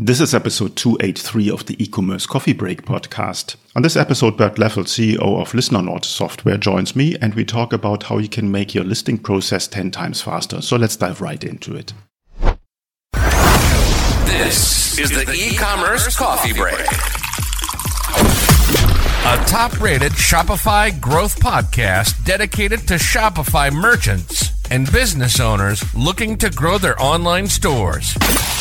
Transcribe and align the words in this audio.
This 0.00 0.20
is 0.20 0.32
episode 0.32 0.76
283 0.76 1.50
of 1.50 1.66
the 1.66 1.82
e-commerce 1.82 2.24
coffee 2.24 2.52
break 2.52 2.82
podcast. 2.82 3.56
On 3.74 3.82
this 3.82 3.96
episode, 3.96 4.36
Bert 4.36 4.54
Leffel, 4.54 4.84
CEO 4.84 5.40
of 5.40 5.50
Listernaut 5.54 6.04
Software, 6.04 6.56
joins 6.56 6.94
me 6.94 7.16
and 7.20 7.34
we 7.34 7.44
talk 7.44 7.72
about 7.72 8.04
how 8.04 8.18
you 8.18 8.28
can 8.28 8.48
make 8.48 8.76
your 8.76 8.84
listing 8.84 9.18
process 9.18 9.66
10 9.66 9.90
times 9.90 10.22
faster. 10.22 10.62
So 10.62 10.76
let's 10.76 10.94
dive 10.94 11.20
right 11.20 11.42
into 11.42 11.74
it. 11.74 11.94
This 14.24 14.96
is 15.00 15.10
the 15.10 15.34
e-commerce 15.36 16.16
coffee 16.16 16.52
break. 16.52 16.78
A 19.26 19.44
top-rated 19.48 20.12
Shopify 20.12 21.00
growth 21.00 21.40
podcast 21.40 22.24
dedicated 22.24 22.86
to 22.86 22.94
Shopify 22.94 23.72
merchants 23.72 24.57
and 24.70 24.90
business 24.92 25.40
owners 25.40 25.82
looking 25.94 26.36
to 26.36 26.50
grow 26.50 26.78
their 26.78 27.00
online 27.00 27.46
stores. 27.46 28.16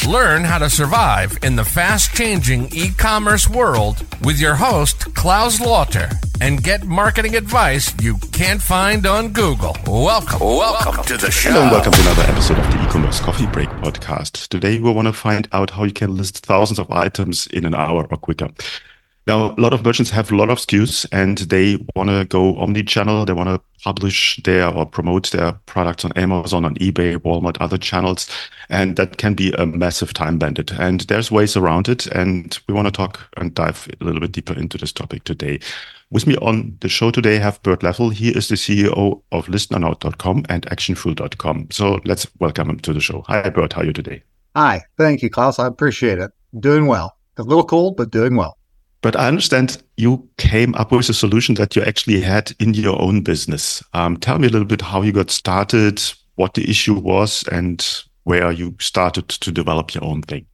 Learn 0.07 0.43
how 0.43 0.57
to 0.57 0.69
survive 0.69 1.37
in 1.43 1.55
the 1.55 1.65
fast 1.65 2.13
changing 2.13 2.69
e 2.71 2.89
commerce 2.97 3.49
world 3.49 4.05
with 4.23 4.39
your 4.39 4.55
host, 4.55 5.13
Claus 5.15 5.59
Lauter, 5.59 6.09
and 6.39 6.63
get 6.63 6.85
marketing 6.85 7.35
advice 7.35 7.93
you 8.01 8.15
can't 8.31 8.61
find 8.61 9.05
on 9.05 9.33
Google. 9.33 9.75
Welcome, 9.85 10.39
oh, 10.41 10.57
welcome 10.57 11.03
to 11.05 11.17
the 11.17 11.31
show. 11.31 11.51
Hello 11.51 11.63
and 11.63 11.71
welcome 11.71 11.93
to 11.93 12.01
another 12.01 12.23
episode 12.23 12.59
of 12.59 12.65
the 12.71 12.83
e-commerce 12.83 13.19
coffee 13.19 13.47
break 13.47 13.69
podcast. 13.69 14.47
Today 14.47 14.79
we 14.79 14.91
want 14.91 15.07
to 15.07 15.13
find 15.13 15.47
out 15.51 15.71
how 15.71 15.83
you 15.83 15.93
can 15.93 16.15
list 16.15 16.45
thousands 16.45 16.79
of 16.79 16.89
items 16.91 17.47
in 17.47 17.65
an 17.65 17.75
hour 17.75 18.07
or 18.09 18.17
quicker. 18.17 18.49
Now, 19.27 19.53
a 19.57 19.59
lot 19.59 19.73
of 19.73 19.83
merchants 19.83 20.09
have 20.11 20.31
a 20.31 20.37
lot 20.37 20.49
of 20.49 20.57
SKUs 20.57 21.05
and 21.11 21.37
they 21.39 21.77
want 21.97 22.09
to 22.09 22.23
go 22.23 22.55
omni-channel. 22.59 23.25
They 23.25 23.33
want 23.33 23.49
to 23.49 23.59
publish 23.83 24.39
their 24.45 24.69
or 24.73 24.85
promote 24.85 25.31
their 25.31 25.51
products 25.65 26.05
on 26.05 26.13
Amazon, 26.13 26.63
on 26.63 26.75
eBay, 26.75 27.17
Walmart, 27.17 27.57
other 27.59 27.77
channels. 27.77 28.29
And 28.69 28.95
that 28.95 29.17
can 29.17 29.33
be 29.33 29.51
a 29.51 29.65
massive 29.65 30.13
time 30.13 30.39
bandit. 30.39 30.71
And 30.71 31.01
there's 31.01 31.29
ways 31.29 31.57
around 31.57 31.89
it. 31.89 32.07
And 32.07 32.57
we 32.69 32.73
want 32.73 32.87
to 32.87 32.91
talk 32.91 33.27
and 33.35 33.53
dive 33.53 33.89
a 33.99 34.03
little 34.05 34.21
bit 34.21 34.31
deeper 34.31 34.53
into 34.53 34.77
this 34.77 34.93
topic 34.93 35.25
today. 35.25 35.59
With 36.09 36.25
me 36.25 36.37
on 36.37 36.77
the 36.79 36.87
show 36.87 37.11
today, 37.11 37.35
I 37.35 37.41
have 37.41 37.61
Bert 37.63 37.81
Leffel. 37.81 38.13
He 38.13 38.29
is 38.29 38.47
the 38.47 38.55
CEO 38.55 39.21
of 39.33 39.47
Listernaut.com 39.47 40.45
and 40.47 40.65
ActionFuel.com. 40.67 41.67
So 41.71 41.99
let's 42.05 42.27
welcome 42.39 42.69
him 42.69 42.79
to 42.79 42.93
the 42.93 43.01
show. 43.01 43.25
Hi, 43.27 43.49
Bert. 43.49 43.73
How 43.73 43.81
are 43.81 43.85
you 43.85 43.91
today? 43.91 44.23
Hi. 44.55 44.85
Thank 44.97 45.21
you, 45.21 45.29
Claus. 45.29 45.59
I 45.59 45.67
appreciate 45.67 46.17
it. 46.17 46.31
Doing 46.57 46.85
well. 46.85 47.17
A 47.35 47.43
little 47.43 47.65
cold, 47.65 47.97
but 47.97 48.09
doing 48.09 48.37
well. 48.37 48.56
But 49.07 49.15
I 49.15 49.29
understand 49.29 49.81
you 49.95 50.27
came 50.37 50.75
up 50.75 50.91
with 50.91 51.07
a 51.07 51.13
solution 51.13 51.55
that 51.55 51.77
you 51.77 51.81
actually 51.81 52.19
had 52.19 52.53
in 52.59 52.73
your 52.73 53.01
own 53.01 53.21
business. 53.21 53.81
Um, 53.93 54.17
tell 54.17 54.37
me 54.37 54.49
a 54.49 54.49
little 54.49 54.67
bit 54.67 54.81
how 54.81 55.01
you 55.01 55.13
got 55.13 55.29
started, 55.29 56.03
what 56.35 56.55
the 56.55 56.69
issue 56.69 56.95
was, 56.95 57.45
and 57.49 58.03
where 58.25 58.51
you 58.51 58.75
started 58.81 59.29
to 59.29 59.49
develop 59.49 59.95
your 59.95 60.03
own 60.03 60.23
thing. 60.23 60.45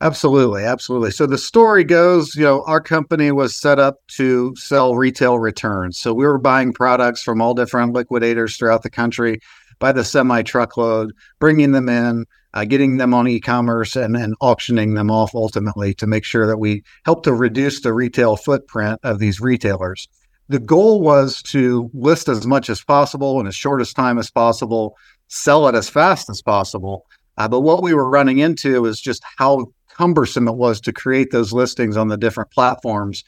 Absolutely, 0.00 0.64
absolutely. 0.64 1.12
So 1.12 1.26
the 1.26 1.38
story 1.38 1.84
goes, 1.84 2.34
you 2.34 2.42
know, 2.42 2.64
our 2.66 2.80
company 2.80 3.30
was 3.30 3.54
set 3.54 3.78
up 3.78 4.04
to 4.16 4.52
sell 4.56 4.96
retail 4.96 5.38
returns. 5.38 5.96
So 5.96 6.12
we 6.12 6.26
were 6.26 6.38
buying 6.38 6.72
products 6.72 7.22
from 7.22 7.40
all 7.40 7.54
different 7.54 7.92
liquidators 7.92 8.56
throughout 8.56 8.82
the 8.82 8.90
country 8.90 9.38
by 9.78 9.92
the 9.92 10.02
semi 10.02 10.42
truckload, 10.42 11.12
bringing 11.38 11.70
them 11.70 11.88
in, 11.88 12.26
uh, 12.54 12.64
getting 12.64 12.96
them 12.96 13.14
on 13.14 13.28
e-commerce 13.28 13.96
and 13.96 14.14
then 14.14 14.34
auctioning 14.40 14.94
them 14.94 15.10
off 15.10 15.34
ultimately 15.34 15.94
to 15.94 16.06
make 16.06 16.24
sure 16.24 16.46
that 16.46 16.58
we 16.58 16.82
help 17.04 17.22
to 17.24 17.32
reduce 17.32 17.80
the 17.80 17.92
retail 17.92 18.36
footprint 18.36 19.00
of 19.02 19.18
these 19.18 19.40
retailers. 19.40 20.08
The 20.48 20.58
goal 20.58 21.00
was 21.00 21.42
to 21.44 21.90
list 21.94 22.28
as 22.28 22.46
much 22.46 22.68
as 22.68 22.82
possible 22.82 23.40
in 23.40 23.46
as 23.46 23.56
short 23.56 23.80
as 23.80 23.92
time 23.92 24.18
as 24.18 24.30
possible, 24.30 24.96
sell 25.28 25.66
it 25.68 25.74
as 25.74 25.88
fast 25.88 26.28
as 26.28 26.42
possible. 26.42 27.06
Uh, 27.38 27.48
but 27.48 27.60
what 27.60 27.82
we 27.82 27.94
were 27.94 28.10
running 28.10 28.38
into 28.38 28.84
is 28.84 29.00
just 29.00 29.22
how 29.38 29.66
cumbersome 29.94 30.48
it 30.48 30.56
was 30.56 30.80
to 30.80 30.92
create 30.92 31.30
those 31.30 31.52
listings 31.52 31.96
on 31.96 32.08
the 32.08 32.16
different 32.16 32.50
platforms 32.50 33.24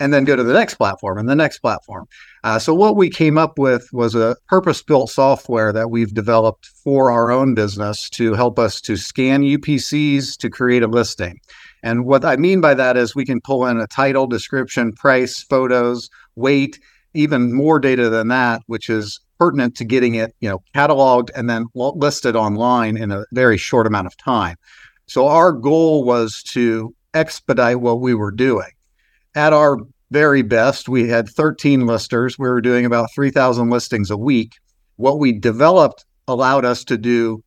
and 0.00 0.12
then 0.12 0.24
go 0.24 0.36
to 0.36 0.42
the 0.42 0.52
next 0.52 0.74
platform 0.74 1.18
and 1.18 1.28
the 1.28 1.36
next 1.36 1.58
platform. 1.60 2.06
Uh, 2.42 2.58
so 2.58 2.74
what 2.74 2.96
we 2.96 3.08
came 3.08 3.38
up 3.38 3.58
with 3.58 3.88
was 3.92 4.14
a 4.14 4.36
purpose-built 4.48 5.10
software 5.10 5.72
that 5.72 5.90
we've 5.90 6.14
developed 6.14 6.66
for 6.66 7.10
our 7.10 7.30
own 7.30 7.54
business 7.54 8.10
to 8.10 8.34
help 8.34 8.58
us 8.58 8.80
to 8.80 8.96
scan 8.96 9.42
UPCs 9.42 10.36
to 10.38 10.50
create 10.50 10.82
a 10.82 10.88
listing. 10.88 11.40
And 11.82 12.04
what 12.06 12.24
I 12.24 12.36
mean 12.36 12.60
by 12.60 12.74
that 12.74 12.96
is 12.96 13.14
we 13.14 13.24
can 13.24 13.40
pull 13.40 13.66
in 13.66 13.78
a 13.78 13.86
title, 13.86 14.26
description, 14.26 14.92
price, 14.92 15.42
photos, 15.42 16.10
weight, 16.34 16.80
even 17.14 17.52
more 17.52 17.78
data 17.78 18.08
than 18.08 18.28
that, 18.28 18.62
which 18.66 18.90
is 18.90 19.20
pertinent 19.38 19.76
to 19.76 19.84
getting 19.84 20.14
it, 20.14 20.34
you 20.40 20.48
know, 20.48 20.62
cataloged 20.74 21.30
and 21.34 21.48
then 21.48 21.66
listed 21.74 22.36
online 22.36 22.96
in 22.96 23.12
a 23.12 23.24
very 23.32 23.56
short 23.56 23.86
amount 23.86 24.06
of 24.06 24.16
time. 24.16 24.56
So 25.06 25.28
our 25.28 25.52
goal 25.52 26.04
was 26.04 26.42
to 26.44 26.94
expedite 27.12 27.80
what 27.80 28.00
we 28.00 28.14
were 28.14 28.30
doing 28.32 28.70
at 29.34 29.52
our 29.52 29.78
very 30.10 30.42
best, 30.42 30.88
we 30.88 31.08
had 31.08 31.28
13 31.28 31.86
listers. 31.86 32.38
We 32.38 32.48
were 32.48 32.60
doing 32.60 32.84
about 32.84 33.12
3,000 33.14 33.70
listings 33.70 34.10
a 34.10 34.16
week. 34.16 34.52
What 34.96 35.18
we 35.18 35.32
developed 35.32 36.04
allowed 36.28 36.64
us 36.64 36.84
to 36.84 36.96
do 36.96 37.42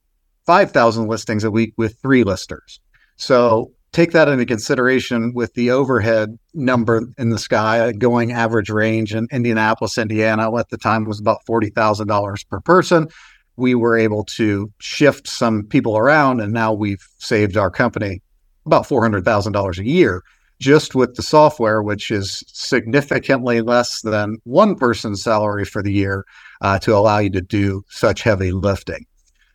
5,000 0.46 1.08
listings 1.08 1.44
a 1.44 1.52
week 1.52 1.74
with 1.78 1.98
three 2.02 2.24
listers. 2.24 2.80
So 3.16 3.72
take 3.94 4.12
that 4.12 4.28
into 4.28 4.46
consideration 4.46 5.34
with 5.34 5.54
the 5.54 5.72
overhead 5.72 6.38
number 6.54 7.08
in 7.18 7.30
the 7.30 7.40
sky, 7.40 7.92
going 7.94 8.32
average 8.32 8.70
range 8.70 9.16
in 9.16 9.28
Indianapolis, 9.32 9.98
Indiana 9.98 10.54
at 10.56 10.70
the 10.70 10.78
time 10.78 11.06
was 11.06 11.20
about 11.20 11.40
$40,000 11.50 12.50
per 12.50 12.60
person. 12.60 13.08
We 13.56 13.76
were 13.76 13.98
able 13.98 14.24
to 14.26 14.72
shift 14.80 15.28
some 15.28 15.64
people 15.64 15.98
around, 15.98 16.42
and 16.42 16.54
now 16.54 16.74
we've 16.74 17.06
saved 17.18 17.58
our 17.58 17.72
company 17.72 18.22
about 18.66 18.88
$400,000 18.88 19.78
a 19.80 19.86
year 19.86 20.22
just 20.60 20.96
with 20.96 21.16
the 21.16 21.24
software, 21.24 21.82
which 21.84 22.12
is 22.12 22.44
significantly 22.48 23.62
less 23.62 24.02
than 24.02 24.38
one 24.44 24.76
person's 24.76 25.24
salary 25.24 25.66
for 25.66 25.84
the 25.84 25.92
year 25.92 26.26
uh, 26.62 26.80
to 26.80 26.96
allow 26.96 27.20
you 27.20 27.30
to 27.30 27.42
do 27.42 27.84
such 27.90 28.24
heavy 28.24 28.52
lifting. 28.52 29.06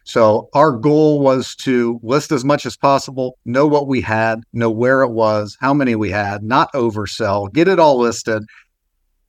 So 0.04 0.48
our 0.52 0.72
goal 0.72 1.20
was 1.20 1.54
to 1.56 2.00
list 2.02 2.32
as 2.32 2.44
much 2.44 2.66
as 2.66 2.76
possible, 2.76 3.38
know 3.44 3.66
what 3.66 3.86
we 3.86 4.00
had, 4.00 4.42
know 4.52 4.70
where 4.70 5.02
it 5.02 5.10
was, 5.10 5.56
how 5.60 5.72
many 5.72 5.94
we 5.94 6.10
had, 6.10 6.42
not 6.42 6.72
oversell, 6.72 7.52
get 7.52 7.68
it 7.68 7.78
all 7.78 7.98
listed 7.98 8.42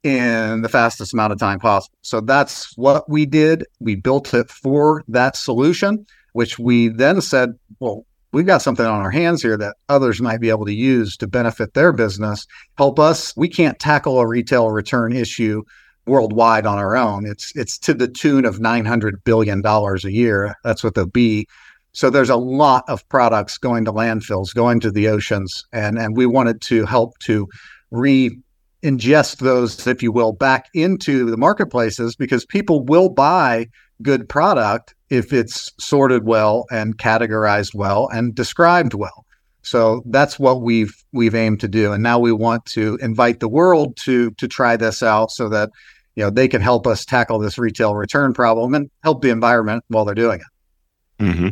in 0.04 0.62
the 0.64 0.70
fastest 0.70 1.14
amount 1.14 1.32
of 1.32 1.40
time 1.40 1.60
possible. 1.60 1.96
So 2.02 2.22
that's 2.22 2.76
what 2.78 3.10
we 3.10 3.26
did. 3.26 3.66
We 3.80 3.96
built 3.96 4.34
it 4.34 4.50
for 4.50 5.04
that 5.08 5.38
solution, 5.38 6.06
which 6.34 6.60
we 6.60 6.90
then 6.90 7.22
said, 7.22 7.58
well, 7.80 8.06
we've 8.34 8.46
got 8.46 8.62
something 8.62 8.86
on 8.86 9.02
our 9.02 9.12
hands 9.12 9.42
here 9.42 9.58
that 9.58 9.78
others 9.88 10.22
might 10.22 10.42
be 10.42 10.50
able 10.50 10.66
to 10.66 10.74
use 10.74 11.16
to 11.18 11.28
benefit 11.28 11.74
their 11.74 11.94
business, 11.94 12.46
help 12.78 13.00
us. 13.00 13.36
We 13.38 13.48
can't 13.48 13.80
tackle 13.80 14.20
a 14.20 14.28
retail 14.28 14.70
return 14.72 15.16
issue 15.16 15.64
worldwide 16.06 16.66
on 16.66 16.78
our 16.78 16.98
own. 16.98 17.26
It's 17.26 17.56
it's 17.56 17.78
to 17.80 17.94
the 17.94 18.10
tune 18.10 18.44
of 18.44 18.60
900 18.60 19.24
billion 19.24 19.62
dollars 19.62 20.04
a 20.04 20.12
year. 20.12 20.56
That's 20.64 20.84
what 20.84 20.96
they'll 20.96 21.06
be. 21.06 21.48
So 21.94 22.10
there's 22.10 22.32
a 22.32 22.36
lot 22.36 22.84
of 22.88 23.08
products 23.08 23.58
going 23.58 23.86
to 23.86 23.94
landfills, 23.94 24.54
going 24.54 24.80
to 24.82 24.92
the 24.92 25.08
oceans, 25.08 25.64
and 25.72 25.98
and 25.98 26.18
we 26.18 26.26
wanted 26.26 26.60
to 26.64 26.86
help 26.86 27.18
to 27.20 27.48
re 27.92 28.38
ingest 28.84 29.38
those, 29.38 29.88
if 29.88 30.04
you 30.04 30.12
will, 30.12 30.34
back 30.34 30.66
into 30.74 31.30
the 31.32 31.38
marketplaces 31.38 32.18
because 32.18 32.46
people 32.46 32.84
will 32.84 33.08
buy 33.08 33.66
good 34.02 34.28
product 34.28 34.94
if 35.14 35.32
it's 35.32 35.72
sorted 35.80 36.26
well 36.26 36.66
and 36.72 36.98
categorized 36.98 37.76
well 37.76 38.10
and 38.12 38.34
described 38.34 38.96
well. 38.96 39.26
So 39.62 40.02
that's 40.08 40.40
what 40.40 40.62
we've 40.62 40.94
we've 41.14 41.36
aimed 41.36 41.62
to 41.62 41.68
do, 41.68 41.94
and 41.94 42.04
now 42.04 42.20
we 42.20 42.34
want 42.34 42.66
to 42.68 42.98
invite 43.02 43.40
the 43.40 43.48
world 43.48 43.96
to 43.98 44.32
to 44.32 44.48
try 44.48 44.76
this 44.76 45.02
out 45.02 45.32
so 45.32 45.48
that 45.50 45.70
you 46.16 46.24
know 46.24 46.30
they 46.30 46.48
can 46.48 46.62
help 46.62 46.86
us 46.86 47.06
tackle 47.06 47.40
this 47.40 47.58
retail 47.58 47.96
return 47.96 48.34
problem 48.34 48.74
and 48.74 48.90
help 49.04 49.22
the 49.22 49.30
environment 49.30 49.84
while 49.88 50.04
they're 50.04 50.16
doing 50.16 50.42
it. 50.42 51.24
Mm-hmm 51.24 51.50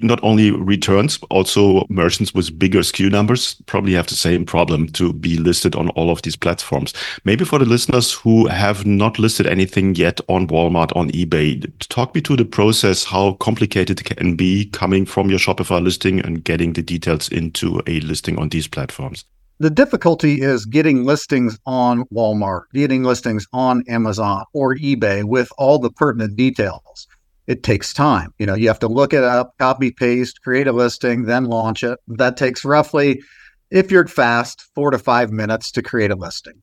not 0.00 0.22
only 0.22 0.50
returns, 0.50 1.18
also 1.30 1.84
merchants 1.88 2.34
with 2.34 2.58
bigger 2.58 2.80
SKU 2.80 3.10
numbers 3.10 3.54
probably 3.66 3.94
have 3.94 4.06
the 4.06 4.14
same 4.14 4.44
problem 4.44 4.88
to 4.88 5.12
be 5.12 5.36
listed 5.36 5.74
on 5.74 5.88
all 5.90 6.10
of 6.10 6.22
these 6.22 6.36
platforms. 6.36 6.92
Maybe 7.24 7.44
for 7.44 7.58
the 7.58 7.64
listeners 7.64 8.12
who 8.12 8.46
have 8.46 8.86
not 8.86 9.18
listed 9.18 9.46
anything 9.46 9.94
yet 9.94 10.20
on 10.28 10.46
Walmart, 10.48 10.94
on 10.96 11.10
eBay, 11.10 11.70
talk 11.88 12.14
me 12.14 12.20
through 12.20 12.36
the 12.36 12.44
process, 12.44 13.04
how 13.04 13.34
complicated 13.34 14.00
it 14.00 14.16
can 14.16 14.36
be 14.36 14.66
coming 14.66 15.06
from 15.06 15.30
your 15.30 15.38
Shopify 15.38 15.82
listing 15.82 16.20
and 16.20 16.44
getting 16.44 16.72
the 16.72 16.82
details 16.82 17.28
into 17.28 17.82
a 17.86 18.00
listing 18.00 18.38
on 18.38 18.48
these 18.48 18.68
platforms. 18.68 19.24
The 19.60 19.70
difficulty 19.70 20.40
is 20.40 20.64
getting 20.64 21.04
listings 21.04 21.58
on 21.66 22.04
Walmart, 22.14 22.62
getting 22.72 23.02
listings 23.02 23.44
on 23.52 23.82
Amazon 23.88 24.44
or 24.52 24.76
eBay 24.76 25.24
with 25.24 25.50
all 25.58 25.80
the 25.80 25.90
pertinent 25.90 26.36
details 26.36 27.08
it 27.48 27.62
takes 27.62 27.94
time. 27.94 28.32
You 28.38 28.44
know, 28.44 28.54
you 28.54 28.68
have 28.68 28.78
to 28.80 28.88
look 28.88 29.14
it 29.14 29.24
up, 29.24 29.56
copy, 29.58 29.90
paste, 29.90 30.42
create 30.42 30.68
a 30.68 30.72
listing, 30.72 31.24
then 31.24 31.46
launch 31.46 31.82
it. 31.82 31.98
That 32.06 32.36
takes 32.36 32.62
roughly, 32.62 33.22
if 33.70 33.90
you're 33.90 34.06
fast, 34.06 34.62
four 34.74 34.90
to 34.90 34.98
five 34.98 35.32
minutes 35.32 35.72
to 35.72 35.82
create 35.82 36.10
a 36.10 36.14
listing. 36.14 36.62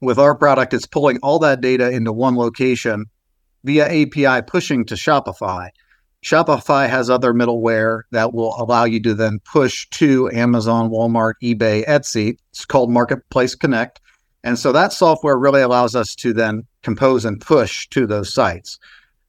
With 0.00 0.18
our 0.18 0.36
product, 0.36 0.72
it's 0.72 0.86
pulling 0.86 1.18
all 1.22 1.40
that 1.40 1.60
data 1.60 1.90
into 1.90 2.12
one 2.12 2.36
location 2.36 3.06
via 3.64 3.86
API 3.86 4.42
pushing 4.46 4.84
to 4.84 4.94
Shopify. 4.94 5.70
Shopify 6.24 6.88
has 6.88 7.10
other 7.10 7.34
middleware 7.34 8.02
that 8.12 8.32
will 8.32 8.54
allow 8.56 8.84
you 8.84 9.02
to 9.02 9.14
then 9.14 9.40
push 9.40 9.88
to 9.90 10.30
Amazon, 10.30 10.90
Walmart, 10.90 11.34
eBay, 11.42 11.84
Etsy. 11.86 12.38
It's 12.50 12.64
called 12.64 12.90
Marketplace 12.90 13.56
Connect. 13.56 14.00
And 14.44 14.58
so 14.58 14.70
that 14.72 14.92
software 14.92 15.36
really 15.36 15.62
allows 15.62 15.96
us 15.96 16.14
to 16.16 16.32
then 16.32 16.62
compose 16.82 17.24
and 17.24 17.40
push 17.40 17.88
to 17.88 18.06
those 18.06 18.32
sites 18.32 18.78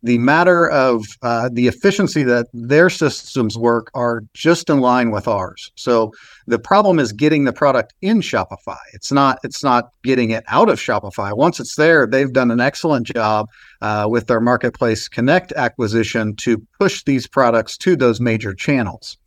the 0.05 0.19
matter 0.19 0.69
of 0.69 1.03
uh, 1.23 1.49
the 1.51 1.67
efficiency 1.67 2.21
that 2.21 2.45
their 2.53 2.91
systems 2.91 3.57
work 3.57 3.89
are 3.95 4.21
just 4.35 4.69
in 4.69 4.79
line 4.79 5.09
with 5.09 5.27
ours. 5.27 5.71
So 5.73 6.11
the 6.45 6.59
problem 6.59 6.99
is 6.99 7.11
getting 7.11 7.45
the 7.45 7.51
product 7.51 7.95
in 8.03 8.21
Shopify. 8.21 8.77
It's 8.93 9.11
not 9.11 9.39
it's 9.43 9.63
not 9.63 9.89
getting 10.03 10.29
it 10.29 10.43
out 10.47 10.69
of 10.69 10.79
Shopify. 10.79 11.35
Once 11.35 11.59
it's 11.59 11.75
there, 11.75 12.05
they've 12.05 12.31
done 12.31 12.51
an 12.51 12.59
excellent 12.59 13.07
job 13.07 13.49
uh, 13.81 14.05
with 14.07 14.27
their 14.27 14.39
Marketplace 14.39 15.07
Connect 15.07 15.51
acquisition 15.53 16.35
to 16.35 16.59
push 16.79 17.03
these 17.03 17.25
products 17.25 17.75
to 17.79 17.95
those 17.95 18.21
major 18.21 18.53
channels. 18.53 19.17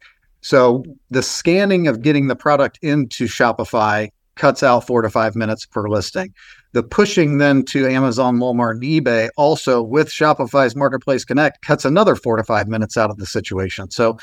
So 0.42 0.84
the 1.10 1.25
scanning 1.25 1.88
of 1.88 2.02
getting 2.02 2.28
the 2.28 2.36
product 2.36 2.78
into 2.82 3.25
Shopify 3.25 4.10
cuts 4.38 4.62
out 4.62 4.87
four 4.87 5.02
to 5.02 5.11
five 5.11 5.37
minutes 5.37 5.67
per 5.67 5.88
listing. 5.88 6.32
The 6.73 6.82
pushing 6.82 7.38
then 7.38 7.64
to 7.67 7.87
Amazon, 7.87 8.38
Walmart, 8.38 8.73
and 8.73 8.82
eBay 8.82 9.29
also 9.37 9.82
with 9.82 10.08
Shopify's 10.08 10.76
Marketplace 10.76 11.25
Connect 11.25 11.62
cuts 11.62 11.85
another 11.85 12.14
four 12.14 12.37
to 12.37 12.44
five 12.44 12.69
minutes 12.69 12.96
out 12.96 13.11
of 13.11 13.17
the 13.17 13.26
situation. 13.26 13.90
So 13.90 14.19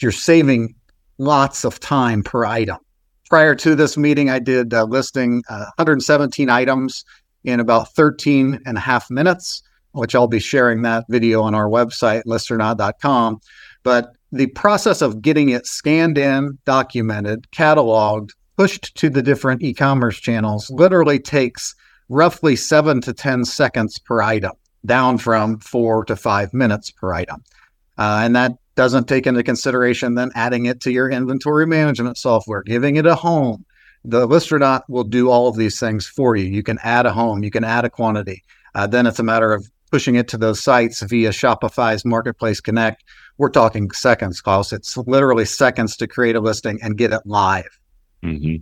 you're 0.00 0.12
saving 0.12 0.74
lots 1.18 1.64
of 1.64 1.80
time 1.80 2.22
per 2.22 2.44
item. 2.44 2.78
Prior 3.28 3.54
to 3.56 3.74
this 3.74 3.96
meeting, 3.96 4.30
I 4.30 4.38
did 4.38 4.72
uh, 4.72 4.84
listing 4.84 5.42
uh, 5.50 5.66
117 5.76 6.48
items 6.48 7.04
in 7.44 7.60
about 7.60 7.94
13 7.94 8.60
and 8.64 8.76
a 8.76 8.80
half 8.80 9.10
minutes, 9.10 9.62
which 9.92 10.14
I'll 10.14 10.28
be 10.28 10.38
sharing 10.38 10.82
that 10.82 11.04
video 11.08 11.42
on 11.42 11.54
our 11.54 11.68
website, 11.68 12.22
listernaut.com. 12.24 13.40
But 13.82 14.12
the 14.32 14.46
process 14.48 15.02
of 15.02 15.22
getting 15.22 15.50
it 15.50 15.66
scanned 15.66 16.18
in, 16.18 16.58
documented, 16.64 17.46
cataloged, 17.50 18.30
pushed 18.58 18.92
to 18.96 19.08
the 19.08 19.22
different 19.22 19.62
e 19.62 19.72
commerce 19.72 20.18
channels 20.18 20.68
literally 20.68 21.20
takes 21.20 21.76
roughly 22.08 22.56
seven 22.56 23.00
to 23.00 23.12
10 23.12 23.44
seconds 23.44 24.00
per 24.00 24.20
item, 24.20 24.50
down 24.84 25.16
from 25.16 25.60
four 25.60 26.04
to 26.04 26.16
five 26.16 26.52
minutes 26.52 26.90
per 26.90 27.14
item. 27.14 27.40
Uh, 27.98 28.22
and 28.24 28.34
that 28.34 28.52
doesn't 28.74 29.06
take 29.06 29.28
into 29.28 29.44
consideration 29.44 30.16
then 30.16 30.32
adding 30.34 30.66
it 30.66 30.80
to 30.80 30.90
your 30.90 31.08
inventory 31.08 31.68
management 31.68 32.18
software, 32.18 32.64
giving 32.64 32.96
it 32.96 33.06
a 33.06 33.14
home. 33.14 33.64
The 34.04 34.26
Listernaut 34.26 34.82
will 34.88 35.04
do 35.04 35.30
all 35.30 35.46
of 35.46 35.56
these 35.56 35.78
things 35.78 36.08
for 36.08 36.34
you. 36.34 36.46
You 36.46 36.64
can 36.64 36.78
add 36.82 37.06
a 37.06 37.12
home, 37.12 37.44
you 37.44 37.52
can 37.52 37.62
add 37.62 37.84
a 37.84 37.90
quantity. 37.90 38.42
Uh, 38.74 38.88
then 38.88 39.06
it's 39.06 39.20
a 39.20 39.24
matter 39.24 39.52
of 39.52 39.70
pushing 39.92 40.16
it 40.16 40.26
to 40.28 40.36
those 40.36 40.60
sites 40.60 41.00
via 41.02 41.30
Shopify's 41.30 42.04
Marketplace 42.04 42.60
Connect. 42.60 43.04
We're 43.36 43.50
talking 43.50 43.88
seconds, 43.92 44.40
Claus. 44.40 44.72
It's 44.72 44.96
literally 44.96 45.44
seconds 45.44 45.96
to 45.98 46.08
create 46.08 46.34
a 46.34 46.40
listing 46.40 46.80
and 46.82 46.98
get 46.98 47.12
it 47.12 47.22
live. 47.24 47.78
Mm-hmm 48.22 48.56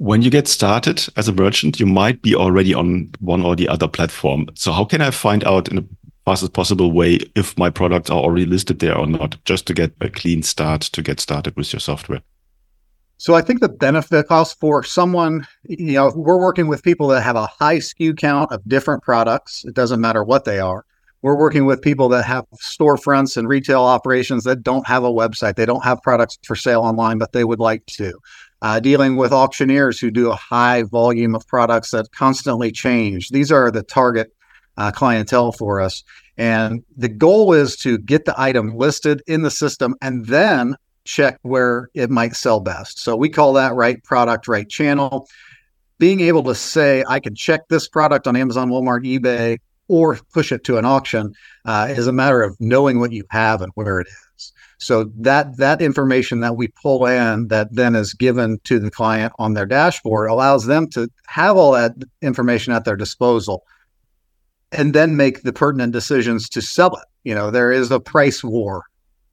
when 0.00 0.22
you 0.22 0.30
get 0.30 0.48
started 0.48 1.06
as 1.16 1.28
a 1.28 1.32
merchant, 1.32 1.78
you 1.78 1.84
might 1.84 2.22
be 2.22 2.34
already 2.34 2.72
on 2.72 3.10
one 3.20 3.42
or 3.42 3.54
the 3.54 3.68
other 3.68 3.86
platform. 3.86 4.48
So 4.54 4.72
how 4.72 4.86
can 4.86 5.02
I 5.02 5.10
find 5.10 5.44
out 5.44 5.68
in 5.68 5.76
the 5.76 5.86
fastest 6.24 6.54
possible 6.54 6.90
way 6.90 7.18
if 7.36 7.56
my 7.58 7.68
products 7.68 8.08
are 8.08 8.18
already 8.18 8.46
listed 8.46 8.78
there 8.78 8.96
or 8.96 9.06
not, 9.06 9.36
just 9.44 9.66
to 9.66 9.74
get 9.74 9.92
a 10.00 10.08
clean 10.08 10.42
start 10.42 10.80
to 10.80 11.02
get 11.02 11.20
started 11.20 11.54
with 11.54 11.70
your 11.74 11.80
software? 11.80 12.22
So 13.18 13.34
I 13.34 13.42
think 13.42 13.60
the 13.60 13.68
benefit 13.68 14.28
cost 14.28 14.58
for 14.58 14.82
someone, 14.82 15.46
you 15.64 15.92
know, 15.92 16.10
we're 16.16 16.40
working 16.40 16.68
with 16.68 16.82
people 16.82 17.08
that 17.08 17.20
have 17.20 17.36
a 17.36 17.44
high 17.46 17.76
SKU 17.76 18.16
count 18.16 18.50
of 18.52 18.66
different 18.66 19.02
products. 19.02 19.66
It 19.66 19.74
doesn't 19.74 20.00
matter 20.00 20.24
what 20.24 20.46
they 20.46 20.60
are. 20.60 20.86
We're 21.20 21.36
working 21.36 21.66
with 21.66 21.82
people 21.82 22.08
that 22.08 22.24
have 22.24 22.46
storefronts 22.54 23.36
and 23.36 23.46
retail 23.46 23.82
operations 23.82 24.44
that 24.44 24.62
don't 24.62 24.86
have 24.86 25.04
a 25.04 25.10
website. 25.10 25.56
They 25.56 25.66
don't 25.66 25.84
have 25.84 26.00
products 26.00 26.38
for 26.44 26.56
sale 26.56 26.80
online, 26.80 27.18
but 27.18 27.32
they 27.32 27.44
would 27.44 27.58
like 27.58 27.84
to 27.86 28.18
uh, 28.62 28.80
dealing 28.80 29.16
with 29.16 29.32
auctioneers 29.32 29.98
who 29.98 30.10
do 30.10 30.30
a 30.30 30.36
high 30.36 30.82
volume 30.82 31.34
of 31.34 31.46
products 31.46 31.90
that 31.92 32.12
constantly 32.12 32.70
change. 32.70 33.30
These 33.30 33.50
are 33.50 33.70
the 33.70 33.82
target 33.82 34.32
uh, 34.76 34.90
clientele 34.90 35.52
for 35.52 35.80
us. 35.80 36.04
And 36.36 36.82
the 36.96 37.08
goal 37.08 37.52
is 37.52 37.76
to 37.78 37.98
get 37.98 38.24
the 38.24 38.34
item 38.40 38.76
listed 38.76 39.22
in 39.26 39.42
the 39.42 39.50
system 39.50 39.94
and 40.00 40.26
then 40.26 40.76
check 41.04 41.38
where 41.42 41.88
it 41.94 42.10
might 42.10 42.34
sell 42.34 42.60
best. 42.60 42.98
So 42.98 43.16
we 43.16 43.28
call 43.28 43.52
that 43.54 43.74
right 43.74 44.02
product, 44.04 44.48
right 44.48 44.68
channel. 44.68 45.28
Being 45.98 46.20
able 46.20 46.42
to 46.44 46.54
say, 46.54 47.04
I 47.06 47.20
can 47.20 47.34
check 47.34 47.68
this 47.68 47.88
product 47.88 48.26
on 48.26 48.36
Amazon, 48.36 48.70
Walmart, 48.70 49.04
eBay, 49.04 49.58
or 49.88 50.18
push 50.32 50.52
it 50.52 50.64
to 50.64 50.78
an 50.78 50.84
auction 50.84 51.34
uh, 51.64 51.88
is 51.90 52.06
a 52.06 52.12
matter 52.12 52.42
of 52.42 52.56
knowing 52.60 53.00
what 53.00 53.12
you 53.12 53.24
have 53.30 53.60
and 53.60 53.72
where 53.74 54.00
it 54.00 54.06
is. 54.06 54.29
So 54.80 55.04
that 55.18 55.58
that 55.58 55.82
information 55.82 56.40
that 56.40 56.56
we 56.56 56.68
pull 56.68 57.04
in 57.06 57.48
that 57.48 57.68
then 57.74 57.94
is 57.94 58.14
given 58.14 58.58
to 58.64 58.78
the 58.78 58.90
client 58.90 59.32
on 59.38 59.52
their 59.52 59.66
dashboard 59.66 60.30
allows 60.30 60.64
them 60.64 60.88
to 60.90 61.08
have 61.26 61.56
all 61.56 61.72
that 61.72 61.92
information 62.22 62.72
at 62.72 62.86
their 62.86 62.96
disposal 62.96 63.64
and 64.72 64.94
then 64.94 65.16
make 65.16 65.42
the 65.42 65.52
pertinent 65.52 65.92
decisions 65.92 66.48
to 66.48 66.62
sell 66.62 66.96
it. 66.96 67.04
You 67.24 67.34
know, 67.34 67.50
there 67.50 67.70
is 67.70 67.90
a 67.90 68.00
price 68.00 68.42
war 68.42 68.84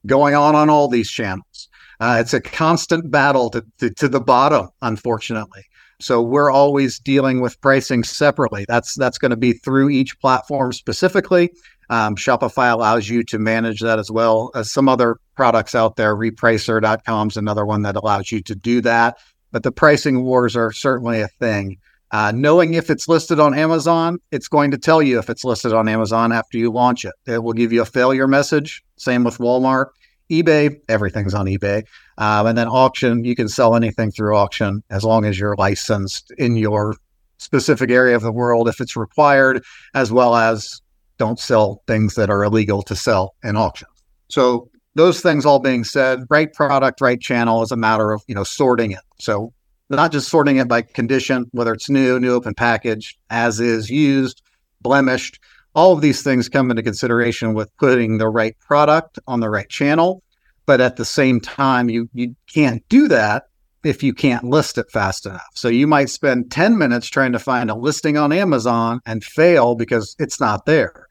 going 0.04 0.34
on 0.34 0.54
on 0.54 0.68
all 0.68 0.86
these 0.86 1.10
channels. 1.10 1.68
Uh, 1.98 2.18
it's 2.20 2.34
a 2.34 2.40
constant 2.40 3.10
battle 3.10 3.48
to, 3.50 3.64
to, 3.78 3.90
to 3.90 4.08
the 4.08 4.20
bottom, 4.20 4.68
unfortunately. 4.82 5.64
So 6.00 6.22
we're 6.22 6.50
always 6.50 6.98
dealing 7.00 7.40
with 7.40 7.60
pricing 7.60 8.04
separately. 8.04 8.66
That's 8.68 8.94
that's 8.94 9.18
going 9.18 9.30
to 9.30 9.36
be 9.36 9.54
through 9.54 9.88
each 9.88 10.20
platform 10.20 10.72
specifically, 10.72 11.50
um, 11.90 12.16
Shopify 12.16 12.72
allows 12.72 13.08
you 13.08 13.22
to 13.24 13.38
manage 13.38 13.80
that 13.80 13.98
as 13.98 14.10
well 14.10 14.50
as 14.54 14.70
some 14.70 14.88
other 14.88 15.16
products 15.36 15.74
out 15.74 15.96
there. 15.96 16.14
Repricer.com 16.14 17.28
is 17.28 17.36
another 17.36 17.64
one 17.64 17.82
that 17.82 17.96
allows 17.96 18.30
you 18.30 18.42
to 18.42 18.54
do 18.54 18.80
that. 18.82 19.18
But 19.52 19.62
the 19.62 19.72
pricing 19.72 20.22
wars 20.24 20.56
are 20.56 20.72
certainly 20.72 21.20
a 21.20 21.28
thing. 21.28 21.78
Uh, 22.10 22.32
knowing 22.34 22.74
if 22.74 22.90
it's 22.90 23.08
listed 23.08 23.38
on 23.38 23.54
Amazon, 23.54 24.18
it's 24.30 24.48
going 24.48 24.70
to 24.70 24.78
tell 24.78 25.02
you 25.02 25.18
if 25.18 25.28
it's 25.28 25.44
listed 25.44 25.72
on 25.72 25.88
Amazon 25.88 26.32
after 26.32 26.56
you 26.56 26.70
launch 26.70 27.04
it. 27.04 27.14
It 27.26 27.42
will 27.42 27.52
give 27.52 27.72
you 27.72 27.82
a 27.82 27.86
failure 27.86 28.26
message. 28.26 28.82
Same 28.96 29.24
with 29.24 29.38
Walmart. 29.38 29.86
eBay, 30.30 30.80
everything's 30.88 31.34
on 31.34 31.46
eBay. 31.46 31.84
Um, 32.16 32.46
and 32.46 32.58
then 32.58 32.68
auction, 32.68 33.24
you 33.24 33.34
can 33.34 33.48
sell 33.48 33.76
anything 33.76 34.10
through 34.10 34.36
auction 34.36 34.82
as 34.90 35.04
long 35.04 35.24
as 35.24 35.38
you're 35.38 35.56
licensed 35.56 36.30
in 36.38 36.56
your 36.56 36.96
specific 37.38 37.90
area 37.90 38.16
of 38.16 38.22
the 38.22 38.32
world 38.32 38.68
if 38.68 38.80
it's 38.80 38.96
required, 38.96 39.62
as 39.94 40.10
well 40.10 40.34
as 40.34 40.80
don't 41.18 41.38
sell 41.38 41.82
things 41.86 42.14
that 42.14 42.30
are 42.30 42.44
illegal 42.44 42.82
to 42.82 42.96
sell 42.96 43.34
in 43.42 43.56
auctions. 43.56 43.90
So 44.28 44.70
those 44.94 45.20
things 45.20 45.46
all 45.46 45.58
being 45.58 45.84
said, 45.84 46.24
right 46.30 46.52
product, 46.52 47.00
right 47.00 47.20
channel 47.20 47.62
is 47.62 47.70
a 47.70 47.76
matter 47.76 48.12
of, 48.12 48.22
you 48.26 48.34
know, 48.34 48.44
sorting 48.44 48.92
it. 48.92 49.00
So 49.20 49.52
not 49.90 50.12
just 50.12 50.28
sorting 50.28 50.56
it 50.56 50.68
by 50.68 50.82
condition, 50.82 51.46
whether 51.52 51.72
it's 51.72 51.88
new, 51.88 52.18
new 52.20 52.34
open 52.34 52.54
package, 52.54 53.18
as 53.30 53.60
is, 53.60 53.90
used, 53.90 54.42
blemished, 54.80 55.40
all 55.74 55.92
of 55.92 56.00
these 56.00 56.22
things 56.22 56.48
come 56.48 56.70
into 56.70 56.82
consideration 56.82 57.54
with 57.54 57.74
putting 57.76 58.18
the 58.18 58.28
right 58.28 58.58
product 58.58 59.18
on 59.26 59.40
the 59.40 59.50
right 59.50 59.68
channel. 59.68 60.22
But 60.66 60.80
at 60.80 60.96
the 60.96 61.04
same 61.04 61.40
time, 61.40 61.88
you 61.88 62.10
you 62.12 62.34
can't 62.52 62.86
do 62.88 63.08
that 63.08 63.44
if 63.84 64.02
you 64.02 64.12
can't 64.12 64.44
list 64.44 64.76
it 64.76 64.90
fast 64.90 65.24
enough. 65.24 65.48
So 65.54 65.68
you 65.68 65.86
might 65.86 66.10
spend 66.10 66.50
10 66.50 66.76
minutes 66.76 67.08
trying 67.08 67.32
to 67.32 67.38
find 67.38 67.70
a 67.70 67.74
listing 67.74 68.16
on 68.16 68.32
Amazon 68.32 69.00
and 69.06 69.24
fail 69.24 69.76
because 69.76 70.14
it's 70.18 70.40
not 70.40 70.66
there. 70.66 71.07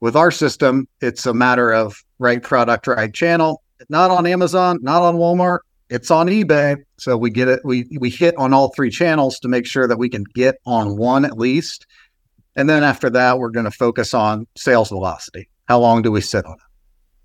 With 0.00 0.16
our 0.16 0.30
system, 0.30 0.88
it's 1.00 1.26
a 1.26 1.34
matter 1.34 1.72
of 1.72 2.02
right 2.18 2.42
product, 2.42 2.86
right 2.86 3.12
channel. 3.12 3.62
Not 3.88 4.10
on 4.10 4.26
Amazon, 4.26 4.78
not 4.82 5.02
on 5.02 5.16
Walmart. 5.16 5.60
It's 5.88 6.10
on 6.10 6.26
eBay. 6.28 6.76
So 6.98 7.16
we 7.16 7.30
get 7.30 7.48
it. 7.48 7.60
We 7.64 7.86
we 7.98 8.10
hit 8.10 8.36
on 8.36 8.52
all 8.52 8.68
three 8.68 8.90
channels 8.90 9.38
to 9.40 9.48
make 9.48 9.66
sure 9.66 9.86
that 9.88 9.98
we 9.98 10.08
can 10.08 10.24
get 10.34 10.56
on 10.66 10.96
one 10.96 11.24
at 11.24 11.38
least. 11.38 11.86
And 12.56 12.68
then 12.68 12.82
after 12.82 13.10
that, 13.10 13.38
we're 13.38 13.50
going 13.50 13.64
to 13.64 13.70
focus 13.70 14.12
on 14.14 14.46
sales 14.56 14.88
velocity. 14.88 15.48
How 15.66 15.78
long 15.78 16.02
do 16.02 16.10
we 16.10 16.20
sit 16.20 16.44
on 16.46 16.54
it? 16.54 16.60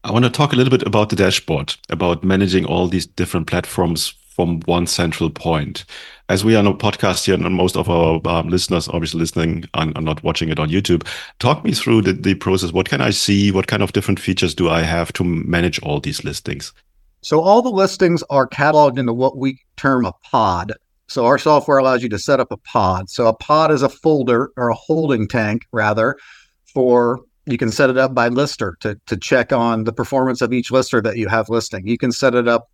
I 0.04 0.12
want 0.12 0.24
to 0.26 0.32
talk 0.32 0.54
a 0.54 0.56
little 0.56 0.70
bit 0.70 0.86
about 0.86 1.10
the 1.10 1.16
dashboard, 1.16 1.76
about 1.90 2.24
managing 2.24 2.66
all 2.66 2.88
these 2.88 3.08
different 3.08 3.48
platforms 3.48 4.14
from 4.36 4.60
one 4.66 4.86
central 4.86 5.30
point. 5.30 5.86
As 6.28 6.44
we 6.44 6.56
are 6.56 6.60
on 6.60 6.68
a 6.68 6.74
podcast 6.74 7.26
here, 7.26 7.36
and 7.36 7.56
most 7.56 7.78
of 7.78 7.90
our 7.90 8.20
um, 8.26 8.50
listeners 8.50 8.90
obviously 8.90 9.22
listening 9.22 9.64
and, 9.74 9.94
not 10.04 10.24
watching 10.24 10.50
it 10.50 10.60
on 10.60 10.70
YouTube, 10.70 11.08
talk 11.40 11.64
me 11.64 11.72
through 11.72 12.02
the, 12.02 12.14
the 12.14 12.36
process. 12.36 12.74
What 12.74 12.90
can 12.90 13.00
I 13.00 13.12
see? 13.12 13.52
What 13.52 13.68
kind 13.68 13.82
of 13.82 13.94
different 13.94 14.20
features 14.20 14.54
do 14.54 14.70
I 14.70 14.82
have 14.82 15.14
to 15.14 15.24
manage 15.24 15.80
all 15.80 16.02
these 16.02 16.26
listings? 16.26 16.74
So 17.22 17.40
all 17.40 17.62
the 17.62 17.70
listings 17.70 18.24
are 18.30 18.48
cataloged 18.48 18.98
into 18.98 19.14
what 19.14 19.38
we 19.38 19.60
term 19.78 20.06
a 20.06 20.12
pod. 20.24 20.74
So 21.08 21.26
our 21.26 21.38
software 21.38 21.78
allows 21.78 22.04
you 22.04 22.10
to 22.10 22.20
set 22.20 22.40
up 22.40 22.52
a 22.52 22.58
pod. 22.58 23.10
So 23.10 23.28
a 23.28 23.34
pod 23.34 23.72
is 23.72 23.84
a 23.84 23.90
folder 23.90 24.52
or 24.58 24.70
a 24.70 24.76
holding 24.76 25.28
tank 25.28 25.66
rather 25.72 26.18
for 26.66 27.22
you 27.46 27.58
can 27.58 27.72
set 27.72 27.90
it 27.90 27.98
up 27.98 28.14
by 28.14 28.28
lister 28.28 28.76
to, 28.82 29.00
to 29.06 29.16
check 29.16 29.54
on 29.54 29.84
the 29.84 29.94
performance 29.94 30.42
of 30.42 30.52
each 30.52 30.72
lister 30.72 31.00
that 31.02 31.18
you 31.18 31.28
have 31.28 31.48
listing. 31.48 31.88
You 31.88 31.98
can 31.98 32.12
set 32.12 32.36
it 32.36 32.48
up 32.48 32.70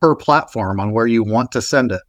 per 0.00 0.14
platform 0.14 0.80
on 0.80 0.92
where 0.92 1.06
you 1.06 1.22
want 1.22 1.52
to 1.52 1.62
send 1.62 1.92
it. 1.92 2.00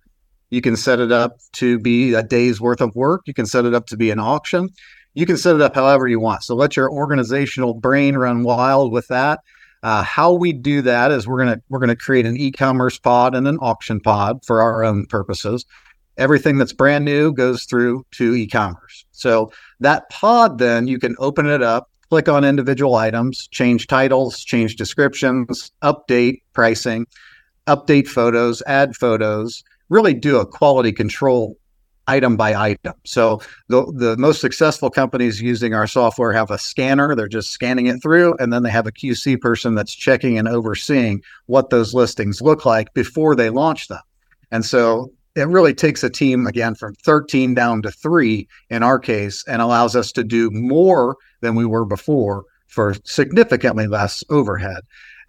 You 0.50 0.62
can 0.62 0.76
set 0.76 1.00
it 1.00 1.12
up 1.12 1.38
to 1.54 1.80
be 1.80 2.14
a 2.14 2.24
day's 2.24 2.60
worth 2.60 2.82
of 2.82 2.96
work. 2.96 3.22
You 3.26 3.34
can 3.34 3.46
set 3.46 3.66
it 3.66 3.74
up 3.74 3.88
to 3.88 3.98
be 3.98 4.12
an 4.12 4.20
auction. 4.20 4.70
You 5.14 5.26
can 5.26 5.38
set 5.38 5.56
it 5.56 5.62
up 5.62 5.76
however 5.76 6.08
you 6.08 6.20
want. 6.20 6.44
So 6.44 6.56
let 6.56 6.76
your 6.76 6.92
organizational 6.92 7.74
brain 7.74 8.18
run 8.18 8.44
wild 8.44 8.92
with 8.92 9.08
that. 9.08 9.40
Uh, 9.84 10.04
how 10.04 10.32
we 10.32 10.54
do 10.54 10.82
that 10.84 11.12
is 11.12 11.28
we're 11.28 11.40
gonna 11.40 11.62
we're 11.70 11.80
gonna 11.80 11.96
create 11.96 12.26
an 12.26 12.38
e-commerce 12.38 13.00
pod 13.00 13.34
and 13.34 13.48
an 13.48 13.58
auction 13.62 14.00
pod 14.00 14.46
for 14.46 14.62
our 14.62 14.84
own 14.84 15.06
purposes. 15.08 15.66
Everything 16.18 16.58
that's 16.58 16.74
brand 16.74 17.04
new 17.04 17.34
goes 17.34 17.64
through 17.64 18.06
to 18.12 18.36
e-commerce. 18.36 19.06
So 19.12 19.52
that 19.80 20.10
pod, 20.10 20.60
then 20.60 20.88
you 20.88 21.00
can 21.00 21.16
open 21.18 21.48
it 21.48 21.64
up, 21.64 21.90
click 22.10 22.30
on 22.30 22.44
individual 22.44 22.96
items, 22.96 23.48
change 23.48 23.88
titles, 23.88 24.44
change 24.44 24.76
descriptions, 24.76 25.72
update 25.82 26.42
pricing, 26.54 27.08
update 27.68 28.08
photos, 28.08 28.62
add 28.68 28.96
photos, 28.96 29.64
really 29.90 30.14
do 30.14 30.40
a 30.40 30.46
quality 30.46 30.92
control 30.92 31.58
item 32.08 32.36
by 32.36 32.54
item. 32.56 32.94
So 33.06 33.42
the 33.68 33.86
the 33.94 34.18
most 34.18 34.42
successful 34.42 34.90
companies 34.90 35.42
using 35.42 35.74
our 35.74 35.88
software 35.88 36.34
have 36.34 36.52
a 36.52 36.58
scanner, 36.58 37.16
they're 37.16 37.28
just 37.28 37.52
scanning 37.52 37.86
it 37.86 38.02
through 38.02 38.36
and 38.40 38.52
then 38.52 38.64
they 38.64 38.72
have 38.72 38.88
a 38.88 38.92
QC 38.92 39.40
person 39.40 39.76
that's 39.76 39.94
checking 39.94 40.38
and 40.38 40.48
overseeing 40.48 41.22
what 41.46 41.70
those 41.70 41.94
listings 41.94 42.42
look 42.42 42.66
like 42.66 42.94
before 42.94 43.36
they 43.36 43.50
launch 43.50 43.88
them. 43.88 44.02
And 44.52 44.66
so 44.66 45.12
it 45.36 45.48
really 45.48 45.74
takes 45.74 46.04
a 46.04 46.10
team 46.10 46.48
again 46.48 46.76
from 46.76 46.96
13 46.96 47.54
down 47.54 47.82
to 47.84 47.92
3 47.92 48.48
in 48.70 48.84
our 48.84 49.00
case 49.00 49.46
and 49.48 49.62
allows 49.62 49.96
us 49.96 50.12
to 50.14 50.24
do 50.24 50.50
more 50.52 51.16
than 51.40 51.56
we 51.56 51.66
were 51.66 51.86
before 51.86 52.44
for 52.68 52.96
significantly 53.04 53.88
less 53.88 54.24
overhead 54.30 54.82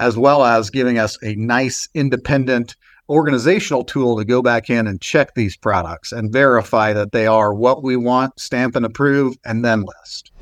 as 0.03 0.17
well 0.17 0.45
as 0.45 0.69
giving 0.69 0.99
us 0.99 1.17
a 1.23 1.37
nice 1.37 1.89
independent 1.95 2.75
organizational 3.09 3.85
tool 3.85 4.17
to 4.19 4.25
go 4.25 4.43
back 4.43 4.69
in 4.69 4.89
and 4.89 5.01
check 5.01 5.35
these 5.37 5.57
products 5.57 6.11
and 6.11 6.33
verify 6.33 6.93
that 6.93 7.13
they 7.13 7.25
are 7.25 7.55
what 7.55 7.85
we 7.85 7.97
want, 7.97 8.39
stamp 8.41 8.75
and 8.75 8.85
approve, 8.85 9.37
and 9.45 9.65
then 9.65 9.85
list. 9.85 10.33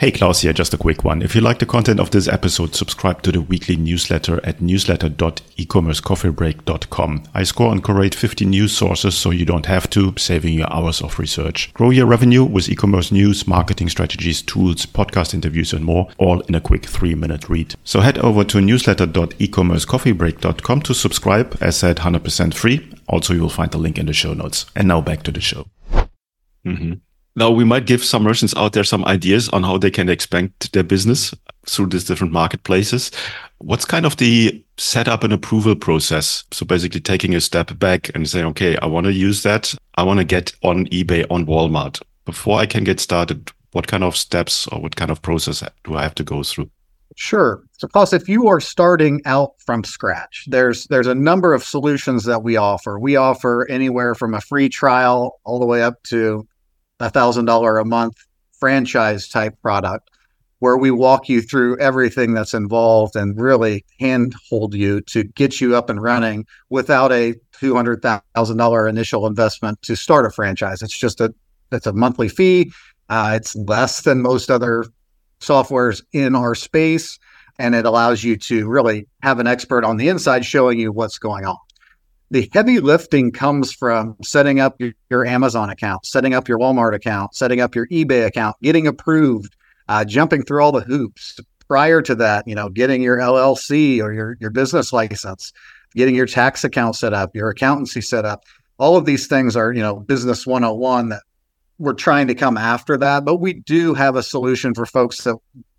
Hey, 0.00 0.12
Claus 0.12 0.42
here, 0.42 0.52
just 0.52 0.72
a 0.72 0.78
quick 0.78 1.02
one. 1.02 1.22
If 1.22 1.34
you 1.34 1.40
like 1.40 1.58
the 1.58 1.66
content 1.66 1.98
of 1.98 2.12
this 2.12 2.28
episode, 2.28 2.72
subscribe 2.72 3.20
to 3.22 3.32
the 3.32 3.40
weekly 3.40 3.74
newsletter 3.74 4.38
at 4.46 4.60
newsletter.ecommercecoffeebreak.com. 4.60 7.24
I 7.34 7.42
score 7.42 7.72
and 7.72 7.82
curate 7.82 8.14
50 8.14 8.44
news 8.44 8.70
sources 8.70 9.16
so 9.16 9.32
you 9.32 9.44
don't 9.44 9.66
have 9.66 9.90
to, 9.90 10.14
saving 10.16 10.54
you 10.54 10.66
hours 10.66 11.02
of 11.02 11.18
research. 11.18 11.74
Grow 11.74 11.90
your 11.90 12.06
revenue 12.06 12.44
with 12.44 12.68
e-commerce 12.68 13.10
news, 13.10 13.48
marketing 13.48 13.88
strategies, 13.88 14.40
tools, 14.40 14.86
podcast 14.86 15.34
interviews, 15.34 15.72
and 15.72 15.84
more, 15.84 16.06
all 16.16 16.42
in 16.42 16.54
a 16.54 16.60
quick 16.60 16.86
three 16.86 17.16
minute 17.16 17.48
read. 17.48 17.74
So 17.82 17.98
head 17.98 18.18
over 18.18 18.44
to 18.44 18.60
newsletter.ecommercecoffeebreak.com 18.60 20.82
to 20.82 20.94
subscribe, 20.94 21.58
as 21.60 21.76
said, 21.76 21.96
100% 21.96 22.54
free. 22.54 22.88
Also, 23.08 23.34
you 23.34 23.40
will 23.40 23.48
find 23.48 23.72
the 23.72 23.78
link 23.78 23.98
in 23.98 24.06
the 24.06 24.12
show 24.12 24.32
notes. 24.32 24.66
And 24.76 24.86
now 24.86 25.00
back 25.00 25.24
to 25.24 25.32
the 25.32 25.40
show. 25.40 25.66
Mm-hmm. 26.64 26.92
Now 27.36 27.50
we 27.50 27.64
might 27.64 27.86
give 27.86 28.02
some 28.02 28.24
merchants 28.24 28.54
out 28.56 28.72
there 28.72 28.84
some 28.84 29.04
ideas 29.04 29.48
on 29.50 29.62
how 29.62 29.78
they 29.78 29.90
can 29.90 30.08
expand 30.08 30.52
their 30.72 30.82
business 30.82 31.34
through 31.66 31.86
these 31.86 32.04
different 32.04 32.32
marketplaces. 32.32 33.10
What's 33.58 33.84
kind 33.84 34.06
of 34.06 34.16
the 34.16 34.64
setup 34.76 35.24
and 35.24 35.32
approval 35.32 35.76
process? 35.76 36.44
So 36.52 36.66
basically 36.66 37.00
taking 37.00 37.34
a 37.34 37.40
step 37.40 37.78
back 37.78 38.10
and 38.14 38.28
saying, 38.28 38.46
okay, 38.46 38.76
I 38.78 38.86
want 38.86 39.06
to 39.06 39.12
use 39.12 39.42
that. 39.42 39.74
I 39.96 40.02
want 40.02 40.18
to 40.18 40.24
get 40.24 40.52
on 40.62 40.86
eBay, 40.86 41.26
on 41.30 41.46
Walmart. 41.46 42.00
Before 42.24 42.58
I 42.58 42.66
can 42.66 42.84
get 42.84 43.00
started, 43.00 43.50
what 43.72 43.86
kind 43.86 44.04
of 44.04 44.16
steps 44.16 44.66
or 44.68 44.80
what 44.80 44.96
kind 44.96 45.10
of 45.10 45.22
process 45.22 45.62
do 45.84 45.96
I 45.96 46.02
have 46.02 46.14
to 46.16 46.24
go 46.24 46.42
through? 46.42 46.70
Sure. 47.16 47.64
So, 47.78 47.88
plus, 47.88 48.12
if 48.12 48.28
you 48.28 48.46
are 48.48 48.60
starting 48.60 49.20
out 49.24 49.54
from 49.58 49.82
scratch, 49.82 50.44
there's 50.46 50.86
there's 50.86 51.06
a 51.06 51.14
number 51.14 51.52
of 51.52 51.64
solutions 51.64 52.24
that 52.24 52.44
we 52.44 52.56
offer. 52.56 52.98
We 52.98 53.16
offer 53.16 53.66
anywhere 53.68 54.14
from 54.14 54.34
a 54.34 54.40
free 54.40 54.68
trial 54.68 55.40
all 55.44 55.58
the 55.58 55.66
way 55.66 55.82
up 55.82 56.02
to 56.04 56.46
a 57.00 57.10
thousand 57.10 57.44
dollar 57.44 57.78
a 57.78 57.84
month 57.84 58.16
franchise 58.58 59.28
type 59.28 59.60
product 59.62 60.10
where 60.60 60.76
we 60.76 60.90
walk 60.90 61.28
you 61.28 61.40
through 61.40 61.78
everything 61.78 62.34
that's 62.34 62.54
involved 62.54 63.14
and 63.14 63.40
really 63.40 63.84
handhold 64.00 64.74
you 64.74 65.00
to 65.02 65.22
get 65.22 65.60
you 65.60 65.76
up 65.76 65.88
and 65.88 66.02
running 66.02 66.44
without 66.68 67.12
a 67.12 67.34
two 67.52 67.74
hundred 67.74 68.02
thousand 68.02 68.56
dollar 68.56 68.88
initial 68.88 69.26
investment 69.26 69.80
to 69.82 69.94
start 69.94 70.26
a 70.26 70.30
franchise. 70.30 70.82
It's 70.82 70.98
just 70.98 71.20
a 71.20 71.32
it's 71.70 71.86
a 71.86 71.92
monthly 71.92 72.28
fee. 72.28 72.72
Uh, 73.08 73.32
it's 73.34 73.54
less 73.54 74.02
than 74.02 74.20
most 74.20 74.50
other 74.50 74.84
softwares 75.40 76.02
in 76.12 76.34
our 76.34 76.54
space, 76.54 77.18
and 77.58 77.74
it 77.74 77.86
allows 77.86 78.24
you 78.24 78.36
to 78.36 78.68
really 78.68 79.06
have 79.22 79.38
an 79.38 79.46
expert 79.46 79.84
on 79.84 79.96
the 79.96 80.08
inside 80.08 80.44
showing 80.44 80.78
you 80.78 80.92
what's 80.92 81.18
going 81.18 81.44
on 81.44 81.56
the 82.30 82.48
heavy 82.52 82.80
lifting 82.80 83.32
comes 83.32 83.72
from 83.72 84.16
setting 84.22 84.60
up 84.60 84.80
your, 84.80 84.92
your, 85.10 85.24
Amazon 85.24 85.70
account, 85.70 86.04
setting 86.04 86.34
up 86.34 86.48
your 86.48 86.58
Walmart 86.58 86.94
account, 86.94 87.34
setting 87.34 87.60
up 87.60 87.74
your 87.74 87.86
eBay 87.88 88.26
account, 88.26 88.56
getting 88.62 88.86
approved, 88.86 89.56
uh, 89.88 90.04
jumping 90.04 90.42
through 90.42 90.62
all 90.62 90.72
the 90.72 90.80
hoops. 90.80 91.38
Prior 91.68 92.00
to 92.02 92.14
that, 92.14 92.48
you 92.48 92.54
know, 92.54 92.68
getting 92.70 93.02
your 93.02 93.18
LLC 93.18 94.02
or 94.02 94.12
your 94.12 94.36
your 94.40 94.50
business 94.50 94.92
license, 94.92 95.52
getting 95.94 96.14
your 96.14 96.26
tax 96.26 96.64
account 96.64 96.96
set 96.96 97.12
up, 97.12 97.34
your 97.34 97.50
accountancy 97.50 98.00
set 98.00 98.24
up. 98.24 98.44
All 98.78 98.96
of 98.96 99.04
these 99.04 99.26
things 99.26 99.54
are, 99.54 99.72
you 99.72 99.82
know, 99.82 99.96
business 99.96 100.46
101 100.46 101.10
that 101.10 101.22
we're 101.78 101.92
trying 101.92 102.26
to 102.28 102.34
come 102.34 102.56
after 102.56 102.96
that, 102.96 103.24
but 103.24 103.36
we 103.36 103.54
do 103.54 103.94
have 103.94 104.16
a 104.16 104.22
solution 104.22 104.74
for 104.74 104.86
folks 104.86 105.24
that 105.24 105.36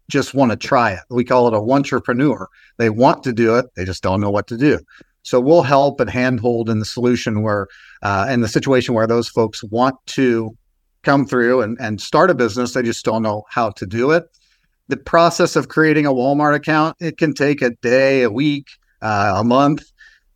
just 0.10 0.34
want 0.34 0.52
to 0.52 0.58
try 0.58 0.92
it. 0.92 1.02
We 1.10 1.24
call 1.24 1.48
it 1.48 1.54
a 1.54 1.58
entrepreneur. 1.58 2.48
They 2.78 2.90
want 2.90 3.24
to 3.24 3.34
do 3.34 3.56
it, 3.56 3.66
they 3.76 3.86
just 3.86 4.04
don't 4.04 4.22
know 4.22 4.32
what 4.32 4.48
to 4.48 4.58
do. 4.58 4.80
So 5.30 5.40
we'll 5.40 5.62
help 5.62 6.00
and 6.00 6.10
handhold 6.10 6.72
in 6.72 6.80
the 6.80 6.86
solution 6.86 7.44
where, 7.44 7.68
uh, 8.02 8.28
in 8.32 8.42
the 8.42 8.48
situation 8.48 8.96
where 8.96 9.06
those 9.06 9.30
folks 9.30 9.64
want 9.64 9.96
to 10.08 10.58
come 11.04 11.28
through 11.28 11.62
and, 11.62 11.78
and 11.80 12.02
start 12.02 12.32
a 12.32 12.34
business, 12.34 12.74
they 12.74 12.82
just 12.82 13.06
don't 13.06 13.22
know 13.22 13.44
how 13.48 13.70
to 13.70 13.86
do 13.86 14.10
it. 14.10 14.24
The 14.88 14.98
process 14.98 15.56
of 15.56 15.68
creating 15.68 16.08
a 16.08 16.12
Walmart 16.12 16.56
account, 16.56 16.98
it 17.00 17.20
can 17.20 17.36
take 17.36 17.62
a 17.62 17.70
day, 17.70 18.24
a 18.24 18.32
week, 18.32 18.70
uh, 19.04 19.36
a 19.38 19.44
month. 19.44 19.84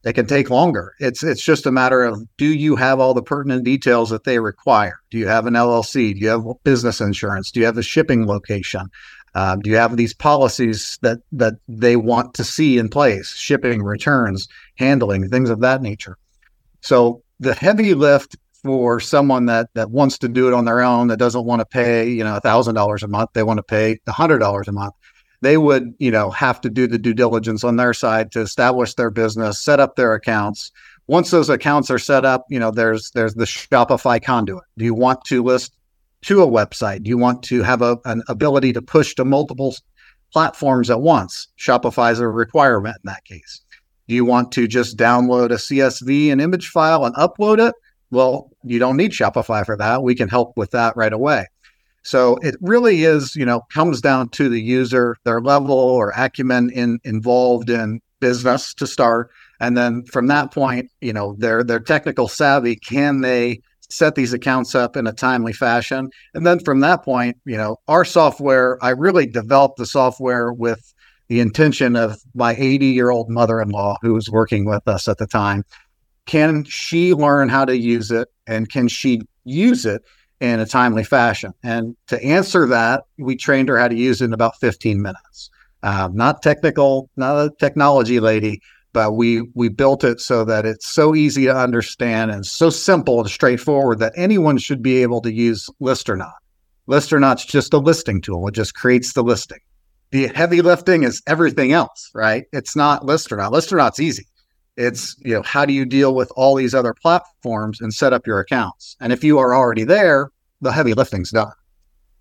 It 0.04 0.14
can 0.14 0.28
take 0.28 0.50
longer. 0.50 0.94
It's 1.00 1.24
it's 1.24 1.42
just 1.42 1.66
a 1.66 1.72
matter 1.72 2.04
of 2.04 2.22
do 2.38 2.46
you 2.46 2.76
have 2.76 3.00
all 3.00 3.14
the 3.14 3.24
pertinent 3.24 3.64
details 3.64 4.10
that 4.10 4.26
they 4.26 4.38
require? 4.38 5.00
Do 5.10 5.18
you 5.18 5.28
have 5.28 5.48
an 5.48 5.54
LLC? 5.54 6.14
Do 6.14 6.20
you 6.20 6.28
have 6.28 6.44
business 6.66 7.00
insurance? 7.00 7.52
Do 7.52 7.62
you 7.62 7.66
have 7.66 7.78
a 7.78 7.84
shipping 7.84 8.28
location? 8.28 8.90
Um, 9.36 9.62
do 9.62 9.70
you 9.70 9.78
have 9.78 9.98
these 9.98 10.14
policies 10.14 11.00
that 11.02 11.20
that 11.32 11.56
they 11.68 11.96
want 11.96 12.36
to 12.36 12.44
see 12.44 12.78
in 12.78 12.90
place? 12.90 13.34
Shipping, 13.36 13.82
returns, 13.82 14.48
handling, 14.78 15.30
things 15.30 15.50
of 15.50 15.62
that 15.62 15.82
nature. 15.82 16.18
So 16.82 17.24
the 17.40 17.54
heavy 17.54 17.94
lift 17.96 18.36
for 18.64 19.00
someone 19.00 19.48
that 19.48 19.70
that 19.74 19.92
wants 19.92 20.18
to 20.20 20.30
do 20.30 20.48
it 20.48 20.54
on 20.54 20.66
their 20.66 20.82
own, 20.82 21.08
that 21.08 21.18
doesn't 21.18 21.46
want 21.46 21.60
to 21.62 21.66
pay, 21.66 22.10
you 22.10 22.24
know, 22.24 22.40
thousand 22.40 22.76
dollars 22.76 23.04
a 23.04 23.08
month, 23.08 23.32
they 23.34 23.44
want 23.44 23.58
to 23.58 23.64
pay 23.64 24.00
hundred 24.08 24.40
dollars 24.40 24.68
a 24.68 24.72
month. 24.72 24.94
They 25.42 25.58
would, 25.58 25.94
you 26.00 26.12
know, 26.12 26.30
have 26.30 26.62
to 26.62 26.70
do 26.70 26.88
the 26.88 26.98
due 26.98 27.14
diligence 27.14 27.66
on 27.66 27.76
their 27.76 27.94
side 27.94 28.32
to 28.32 28.40
establish 28.40 28.94
their 28.94 29.10
business, 29.10 29.60
set 29.60 29.82
up 29.82 29.96
their 29.96 30.14
accounts. 30.14 30.72
Once 31.08 31.32
those 31.32 31.50
accounts 31.50 31.92
are 31.92 32.00
set 32.00 32.24
up, 32.24 32.46
you 32.50 32.60
know, 32.60 32.72
there's 32.72 33.12
there's 33.12 33.34
the 33.34 33.44
Shopify 33.44 34.24
conduit. 34.24 34.64
Do 34.78 34.86
you 34.86 34.94
want 34.94 35.26
to 35.26 35.44
list 35.44 35.74
to 36.24 36.42
a 36.42 36.48
website? 36.48 37.04
Do 37.04 37.10
you 37.10 37.18
want 37.18 37.44
to 37.44 37.62
have 37.64 37.82
a, 37.82 37.98
an 38.06 38.24
ability 38.28 38.74
to 38.74 38.82
push 38.82 39.16
to 39.16 39.26
multiple 39.26 39.76
platforms 40.32 40.90
at 40.90 41.02
once? 41.02 41.48
Shopify 41.58 42.12
is 42.12 42.20
a 42.20 42.28
requirement 42.28 42.98
in 43.04 43.08
that 43.10 43.26
case. 43.26 43.62
Do 44.08 44.16
you 44.16 44.26
want 44.26 44.52
to 44.54 44.68
just 44.68 44.98
download 44.98 45.52
a 45.52 45.56
CSV 45.56 46.32
and 46.32 46.42
image 46.42 46.70
file 46.70 47.06
and 47.06 47.16
upload 47.16 47.66
it? 47.66 47.74
Well, 48.12 48.52
you 48.64 48.80
don't 48.80 48.98
need 48.98 49.12
Shopify 49.12 49.66
for 49.66 49.78
that. 49.78 50.04
We 50.04 50.16
can 50.16 50.30
help 50.30 50.58
with 50.58 50.72
that 50.72 50.96
right 50.96 51.14
away. 51.14 51.48
So 52.04 52.38
it 52.42 52.56
really 52.62 53.06
is, 53.06 53.36
you 53.36 53.46
know, 53.46 53.62
comes 53.74 54.02
down 54.02 54.30
to 54.30 54.50
the 54.50 54.62
user, 54.62 55.16
their 55.24 55.40
level 55.40 55.76
or 55.76 56.12
acumen 56.16 56.70
in 56.70 57.00
involved 57.06 57.70
in 57.70 58.02
business 58.20 58.74
to 58.76 58.88
start. 58.88 59.32
And 59.62 59.78
then 59.78 60.04
from 60.04 60.28
that 60.28 60.52
point, 60.52 60.92
you 61.00 61.14
know, 61.14 61.36
their 61.40 61.64
their 61.64 61.80
technical 61.80 62.28
savvy, 62.28 62.76
can 62.76 63.22
they 63.22 63.62
set 63.94 64.16
these 64.16 64.34
accounts 64.34 64.76
up 64.76 64.98
in 64.98 65.08
a 65.08 65.14
timely 65.14 65.54
fashion. 65.54 66.10
And 66.34 66.46
then 66.46 66.60
from 66.60 66.80
that 66.82 67.04
point, 67.04 67.38
you 67.46 67.58
know, 67.58 67.78
our 67.88 68.04
software, 68.04 68.84
I 68.84 68.90
really 68.90 69.26
developed 69.26 69.78
the 69.78 69.86
software 69.86 70.52
with 70.52 70.94
the 71.28 71.40
intention 71.40 71.96
of 71.96 72.22
my 72.34 72.56
80 72.58 72.88
year 72.88 73.10
old 73.10 73.30
mother 73.30 73.62
in 73.62 73.70
law 73.70 73.98
who 74.02 74.14
was 74.14 74.30
working 74.30 74.66
with 74.66 74.88
us 74.88 75.08
at 75.08 75.18
the 75.18 75.28
time. 75.28 75.64
Can 76.26 76.64
she 76.66 77.14
learn 77.14 77.50
how 77.50 77.66
to 77.66 77.78
use 77.78 78.12
it 78.12 78.30
and 78.48 78.70
can 78.70 78.88
she 78.88 79.22
use 79.44 79.86
it 79.86 80.04
in 80.40 80.60
a 80.60 80.66
timely 80.66 81.04
fashion? 81.04 81.54
And 81.64 81.96
to 82.08 82.22
answer 82.24 82.66
that, 82.68 83.04
we 83.18 83.36
trained 83.36 83.70
her 83.70 83.78
how 83.78 83.88
to 83.88 83.96
use 83.96 84.22
it 84.22 84.26
in 84.26 84.34
about 84.34 84.60
15 84.60 85.02
minutes. 85.02 85.50
Uh, 85.82 86.10
not 86.14 86.42
technical, 86.42 87.10
not 87.18 87.36
a 87.36 87.52
technology 87.60 88.20
lady, 88.22 88.62
but 88.94 89.14
we 89.14 89.42
we 89.56 89.70
built 89.70 90.04
it 90.04 90.22
so 90.22 90.46
that 90.46 90.66
it's 90.66 90.88
so 90.88 91.16
easy 91.16 91.46
to 91.46 91.56
understand 91.56 92.32
and 92.32 92.46
so 92.46 92.70
simple 92.70 93.20
and 93.20 93.30
straightforward 93.30 94.00
that 94.00 94.14
anyone 94.16 94.58
should 94.58 94.82
be 94.82 95.02
able 95.02 95.22
to 95.22 95.32
use 95.32 95.70
Listernaut. 95.82 96.34
Listernaut's 96.88 97.46
just 97.46 97.74
a 97.74 97.78
listing 97.78 98.22
tool. 98.22 98.48
It 98.48 98.54
just 98.54 98.76
creates 98.76 99.14
the 99.14 99.24
listing. 99.24 99.60
The 100.12 100.28
heavy 100.28 100.62
lifting 100.62 101.04
is 101.04 101.22
everything 101.28 101.72
else, 101.72 102.12
right? 102.14 102.46
It's 102.54 102.76
not 102.76 103.04
Listernaut. 103.04 103.52
Listernaut's 103.52 104.00
easy. 104.00 104.28
It's, 104.76 105.16
you 105.20 105.34
know, 105.34 105.44
how 105.44 105.66
do 105.66 105.74
you 105.74 105.86
deal 105.86 106.16
with 106.16 106.32
all 106.36 106.56
these 106.56 106.74
other 106.74 106.94
platforms 106.94 107.80
and 107.82 107.94
set 107.94 108.14
up 108.14 108.28
your 108.28 108.40
accounts? 108.40 108.96
And 109.00 109.14
if 109.14 109.24
you 109.24 109.40
are 109.40 109.56
already 109.56 109.84
there, 109.84 110.30
the 110.62 110.72
heavy 110.72 110.94
lifting's 110.94 111.32
done. 111.32 111.52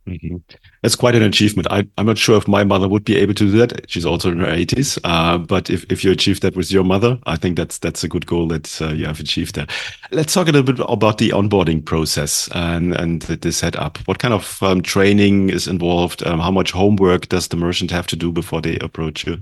Mm-hmm. 0.06 0.36
That's 0.82 0.96
quite 0.96 1.14
an 1.14 1.22
achievement. 1.22 1.68
I, 1.70 1.86
am 1.96 2.06
not 2.06 2.18
sure 2.18 2.36
if 2.36 2.48
my 2.48 2.64
mother 2.64 2.88
would 2.88 3.04
be 3.04 3.16
able 3.16 3.34
to 3.34 3.50
do 3.50 3.58
that. 3.58 3.88
She's 3.88 4.04
also 4.04 4.32
in 4.32 4.40
her 4.40 4.46
80s. 4.46 4.98
Uh, 5.04 5.38
but 5.38 5.70
if, 5.70 5.84
if 5.90 6.02
you 6.02 6.10
achieve 6.10 6.40
that 6.40 6.56
with 6.56 6.72
your 6.72 6.82
mother, 6.82 7.18
I 7.26 7.36
think 7.36 7.56
that's 7.56 7.78
that's 7.78 8.02
a 8.02 8.08
good 8.08 8.26
goal 8.26 8.48
that 8.48 8.82
uh, 8.82 8.88
you 8.88 9.06
have 9.06 9.20
achieved 9.20 9.54
that. 9.54 9.70
Let's 10.10 10.34
talk 10.34 10.48
a 10.48 10.52
little 10.52 10.74
bit 10.74 10.84
about 10.88 11.18
the 11.18 11.30
onboarding 11.30 11.84
process 11.84 12.48
and, 12.52 12.94
and 12.94 13.22
the, 13.22 13.36
the 13.36 13.52
setup. 13.52 13.98
What 14.08 14.18
kind 14.18 14.34
of 14.34 14.60
um, 14.62 14.82
training 14.82 15.50
is 15.50 15.68
involved? 15.68 16.26
Um, 16.26 16.40
how 16.40 16.50
much 16.50 16.72
homework 16.72 17.28
does 17.28 17.48
the 17.48 17.56
merchant 17.56 17.92
have 17.92 18.08
to 18.08 18.16
do 18.16 18.32
before 18.32 18.60
they 18.60 18.78
approach 18.78 19.24
you? 19.24 19.38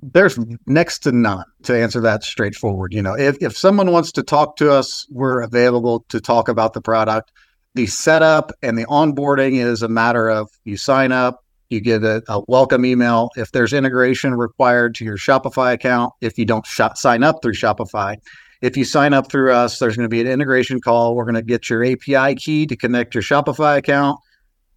There's 0.00 0.38
next 0.66 1.00
to 1.00 1.12
none 1.12 1.44
to 1.62 1.76
answer 1.76 2.00
that 2.02 2.22
straightforward. 2.22 2.92
You 2.92 3.02
know, 3.02 3.16
if, 3.16 3.36
if 3.40 3.56
someone 3.56 3.90
wants 3.90 4.12
to 4.12 4.22
talk 4.22 4.56
to 4.56 4.70
us, 4.70 5.06
we're 5.10 5.40
available 5.40 6.04
to 6.10 6.20
talk 6.20 6.48
about 6.48 6.74
the 6.74 6.80
product 6.80 7.32
the 7.74 7.86
setup 7.86 8.52
and 8.62 8.78
the 8.78 8.86
onboarding 8.86 9.54
is 9.54 9.82
a 9.82 9.88
matter 9.88 10.30
of 10.30 10.48
you 10.64 10.76
sign 10.76 11.10
up, 11.10 11.44
you 11.70 11.80
get 11.80 12.04
a, 12.04 12.22
a, 12.28 12.40
welcome 12.46 12.84
email. 12.84 13.30
If 13.36 13.50
there's 13.50 13.72
integration 13.72 14.34
required 14.34 14.94
to 14.96 15.04
your 15.04 15.16
Shopify 15.16 15.72
account, 15.72 16.12
if 16.20 16.38
you 16.38 16.44
don't 16.44 16.66
sign 16.66 17.24
up 17.24 17.42
through 17.42 17.54
Shopify, 17.54 18.16
if 18.62 18.76
you 18.76 18.84
sign 18.84 19.12
up 19.12 19.30
through 19.30 19.52
us, 19.52 19.78
there's 19.78 19.96
going 19.96 20.04
to 20.04 20.10
be 20.10 20.20
an 20.20 20.28
integration 20.28 20.80
call. 20.80 21.16
We're 21.16 21.24
going 21.24 21.34
to 21.34 21.42
get 21.42 21.68
your 21.68 21.84
API 21.84 22.36
key 22.36 22.66
to 22.66 22.76
connect 22.76 23.14
your 23.14 23.22
Shopify 23.22 23.76
account, 23.76 24.20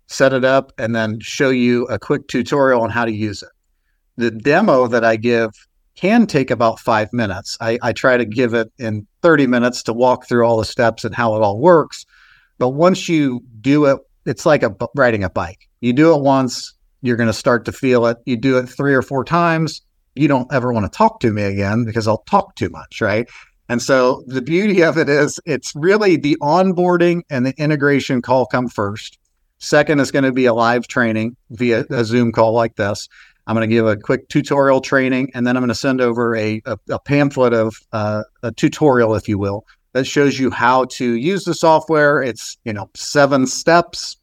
set 0.08 0.34
it 0.34 0.44
up, 0.44 0.74
and 0.80 0.96
then 0.96 1.20
show 1.20 1.52
you 1.52 1.86
a 1.86 2.00
quick 2.00 2.28
tutorial 2.28 2.82
on 2.82 2.90
how 2.90 3.06
to 3.06 3.14
use 3.14 3.44
it. 3.44 3.50
The 4.16 4.32
demo 4.32 4.88
that 4.88 5.04
I 5.04 5.18
give 5.18 5.52
can 5.96 6.26
take 6.26 6.50
about 6.50 6.80
five 6.80 7.14
minutes. 7.14 7.58
I, 7.62 7.78
I 7.84 7.94
try 7.94 8.18
to 8.18 8.26
give 8.26 8.56
it 8.56 8.72
in 8.80 9.06
30 9.22 9.46
minutes 9.46 9.84
to 9.84 9.94
walk 9.94 10.28
through 10.28 10.46
all 10.46 10.58
the 10.58 10.66
steps 10.66 11.06
and 11.06 11.14
how 11.14 11.36
it 11.36 11.44
all 11.44 11.60
works 11.60 12.06
but 12.58 12.70
once 12.70 13.08
you 13.08 13.42
do 13.62 13.86
it, 13.86 14.00
it's 14.26 14.46
like 14.46 14.64
a 14.64 14.76
riding 14.96 15.24
a 15.24 15.30
bike. 15.30 15.68
You 15.82 15.94
do 15.94 16.14
it 16.16 16.22
once, 16.22 16.74
you're 17.02 17.18
going 17.18 17.28
to 17.28 17.34
start 17.34 17.66
to 17.66 17.72
feel 17.72 18.06
it. 18.08 18.18
You 18.26 18.38
do 18.38 18.58
it 18.58 18.68
three 18.68 18.94
or 18.94 19.02
four 19.02 19.24
times, 19.24 19.82
you 20.18 20.28
don't 20.28 20.52
ever 20.52 20.74
want 20.74 20.92
to 20.92 20.96
talk 20.96 21.20
to 21.22 21.32
me 21.32 21.44
again 21.44 21.86
because 21.86 22.08
I'll 22.08 22.24
talk 22.24 22.56
too 22.56 22.70
much, 22.70 23.02
right? 23.02 23.28
And 23.70 23.82
so 23.82 24.24
the 24.28 24.42
beauty 24.42 24.82
of 24.82 24.98
it 24.98 25.10
is 25.10 25.40
it's 25.46 25.74
really 25.76 26.16
the 26.16 26.38
onboarding 26.42 27.22
and 27.30 27.46
the 27.46 27.54
integration 27.58 28.22
call 28.22 28.46
come 28.46 28.68
first. 28.68 29.20
Second 29.60 30.00
is 30.00 30.12
going 30.12 30.24
to 30.24 30.32
be 30.32 30.46
a 30.46 30.54
live 30.54 30.88
training 30.88 31.36
via 31.52 31.86
a 31.90 32.06
Zoom 32.06 32.32
call 32.32 32.54
like 32.54 32.76
this. 32.76 33.08
I'm 33.48 33.56
going 33.56 33.68
to 33.68 33.74
give 33.74 33.88
a 33.88 33.96
quick 33.96 34.28
tutorial 34.28 34.82
training, 34.82 35.32
and 35.34 35.48
then 35.48 35.56
I'm 35.56 35.62
going 35.62 35.70
to 35.70 35.76
send 35.76 36.02
over 36.02 36.36
a, 36.36 36.62
a, 36.66 36.78
a 36.90 37.00
pamphlet 37.00 37.54
of 37.54 37.78
uh, 37.94 38.24
a 38.44 38.52
tutorial, 38.52 39.16
if 39.16 39.30
you 39.30 39.38
will, 39.38 39.66
that 39.98 40.06
shows 40.06 40.38
you 40.38 40.52
how 40.52 40.86
to 40.86 41.16
use 41.16 41.44
the 41.44 41.56
software. 41.56 42.22
It's, 42.22 42.56
you 42.66 42.72
know, 42.72 42.88
seven 42.94 43.48
steps. 43.48 44.18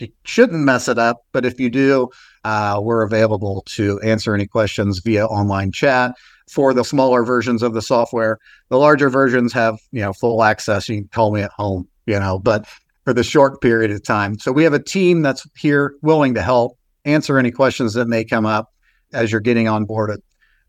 You 0.00 0.08
shouldn't 0.24 0.64
mess 0.64 0.88
it 0.88 0.98
up, 0.98 1.24
but 1.30 1.46
if 1.46 1.60
you 1.60 1.70
do, 1.70 2.08
uh, 2.42 2.80
we're 2.82 3.02
available 3.02 3.62
to 3.66 4.00
answer 4.00 4.34
any 4.34 4.48
questions 4.48 4.98
via 4.98 5.26
online 5.26 5.70
chat 5.70 6.16
for 6.50 6.74
the 6.74 6.82
smaller 6.82 7.22
versions 7.22 7.62
of 7.62 7.74
the 7.74 7.82
software. 7.82 8.38
The 8.70 8.78
larger 8.78 9.08
versions 9.08 9.52
have, 9.52 9.78
you 9.92 10.00
know, 10.00 10.12
full 10.12 10.42
access. 10.42 10.88
You 10.88 10.96
can 10.96 11.08
call 11.08 11.30
me 11.30 11.42
at 11.42 11.52
home, 11.52 11.86
you 12.06 12.18
know, 12.18 12.40
but 12.40 12.66
for 13.04 13.12
the 13.12 13.22
short 13.22 13.60
period 13.60 13.92
of 13.92 14.02
time. 14.02 14.36
So 14.36 14.50
we 14.50 14.64
have 14.64 14.74
a 14.74 14.82
team 14.82 15.22
that's 15.22 15.46
here 15.56 15.94
willing 16.02 16.34
to 16.34 16.42
help 16.42 16.76
answer 17.04 17.38
any 17.38 17.52
questions 17.52 17.94
that 17.94 18.08
may 18.08 18.24
come 18.24 18.46
up 18.46 18.72
as 19.12 19.30
you're 19.30 19.40
getting 19.40 19.66
onboarded. 19.66 20.18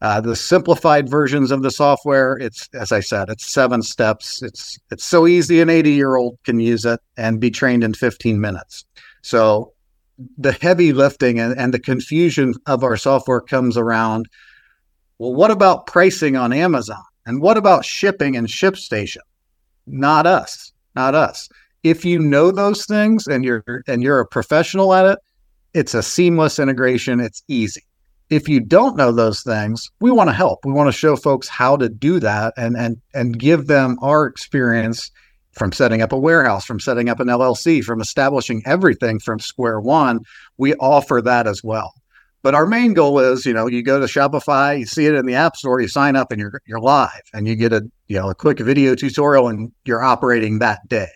Uh, 0.02 0.20
the 0.20 0.36
simplified 0.36 1.08
versions 1.08 1.52
of 1.52 1.62
the 1.62 1.70
software, 1.70 2.36
it's 2.38 2.68
as 2.74 2.92
I 2.92 3.02
said, 3.02 3.30
it's 3.30 3.46
seven 3.46 3.84
steps. 3.84 4.42
It's 4.42 4.80
it's 4.90 5.04
so 5.04 5.28
easy 5.28 5.62
an 5.62 5.70
80 5.70 5.92
year 5.92 6.16
old 6.16 6.40
can 6.44 6.60
use 6.60 6.86
it 6.86 7.00
and 7.18 7.40
be 7.40 7.52
trained 7.52 7.84
in 7.84 7.94
15 7.94 8.42
minutes. 8.42 8.84
So 9.22 9.74
the 10.38 10.54
heavy 10.54 10.92
lifting 10.92 11.40
and, 11.40 11.56
and 11.58 11.72
the 11.72 11.80
confusion 11.80 12.56
of 12.66 12.84
our 12.84 12.98
software 12.98 13.42
comes 13.42 13.78
around. 13.78 14.28
Well, 15.20 15.36
what 15.36 15.52
about 15.52 15.86
pricing 15.86 16.36
on 16.36 16.52
Amazon? 16.52 17.04
And 17.28 17.40
what 17.40 17.58
about 17.58 17.86
shipping 17.86 18.36
and 18.36 18.48
ShipStation? 18.48 19.22
Not 19.86 20.26
us. 20.26 20.74
Not 20.96 21.14
us. 21.14 21.48
If 21.84 22.04
you 22.04 22.18
know 22.18 22.50
those 22.50 22.88
things 22.88 23.28
and 23.28 23.46
you're 23.46 23.64
and 23.88 24.02
you're 24.02 24.20
a 24.20 24.26
professional 24.26 24.96
at 24.96 25.06
it, 25.06 25.20
it's 25.76 25.94
a 25.94 26.02
seamless 26.02 26.58
integration. 26.58 27.20
It's 27.20 27.44
easy 27.48 27.84
if 28.32 28.48
you 28.48 28.62
don't 28.62 28.96
know 28.96 29.12
those 29.12 29.44
things, 29.44 29.92
we 30.00 30.10
want 30.10 30.30
to 30.30 30.34
help. 30.34 30.66
We 30.66 30.72
want 30.72 30.88
to 30.88 30.98
show 30.98 31.18
folks 31.18 31.50
how 31.50 31.76
to 31.76 31.90
do 31.90 32.20
that 32.22 32.54
and 32.58 32.76
and 32.78 32.98
and 33.14 33.38
give 33.38 33.68
them 33.68 33.98
our 34.02 34.26
experience 34.26 35.12
from 35.52 35.74
setting 35.74 36.02
up 36.02 36.14
a 36.14 36.18
warehouse, 36.18 36.66
from 36.66 36.80
setting 36.80 37.10
up 37.10 37.20
an 37.20 37.28
LLC, 37.28 37.84
from 37.84 38.00
establishing 38.00 38.64
everything 38.66 39.20
from 39.20 39.40
square 39.40 39.82
one. 39.82 40.22
We 40.58 40.74
offer 40.76 41.22
that 41.22 41.46
as 41.46 41.62
well. 41.62 41.94
But 42.42 42.56
our 42.56 42.66
main 42.66 42.94
goal 42.94 43.20
is, 43.20 43.46
you 43.46 43.54
know, 43.54 43.68
you 43.68 43.84
go 43.84 44.00
to 44.00 44.06
Shopify, 44.06 44.80
you 44.80 44.86
see 44.86 45.06
it 45.06 45.14
in 45.14 45.26
the 45.26 45.36
App 45.36 45.58
Store, 45.58 45.82
you 45.82 45.90
sign 45.90 46.16
up, 46.16 46.32
and 46.32 46.40
you're 46.40 46.62
you're 46.66 46.80
live, 46.80 47.24
and 47.34 47.50
you 47.50 47.58
get 47.58 47.74
a 47.74 47.82
you 48.08 48.18
know 48.18 48.30
a 48.30 48.36
quick 48.36 48.60
video 48.60 48.96
tutorial, 48.96 49.50
and 49.50 49.74
you're 49.84 50.02
operating 50.02 50.60
that 50.60 50.88
day 50.88 51.10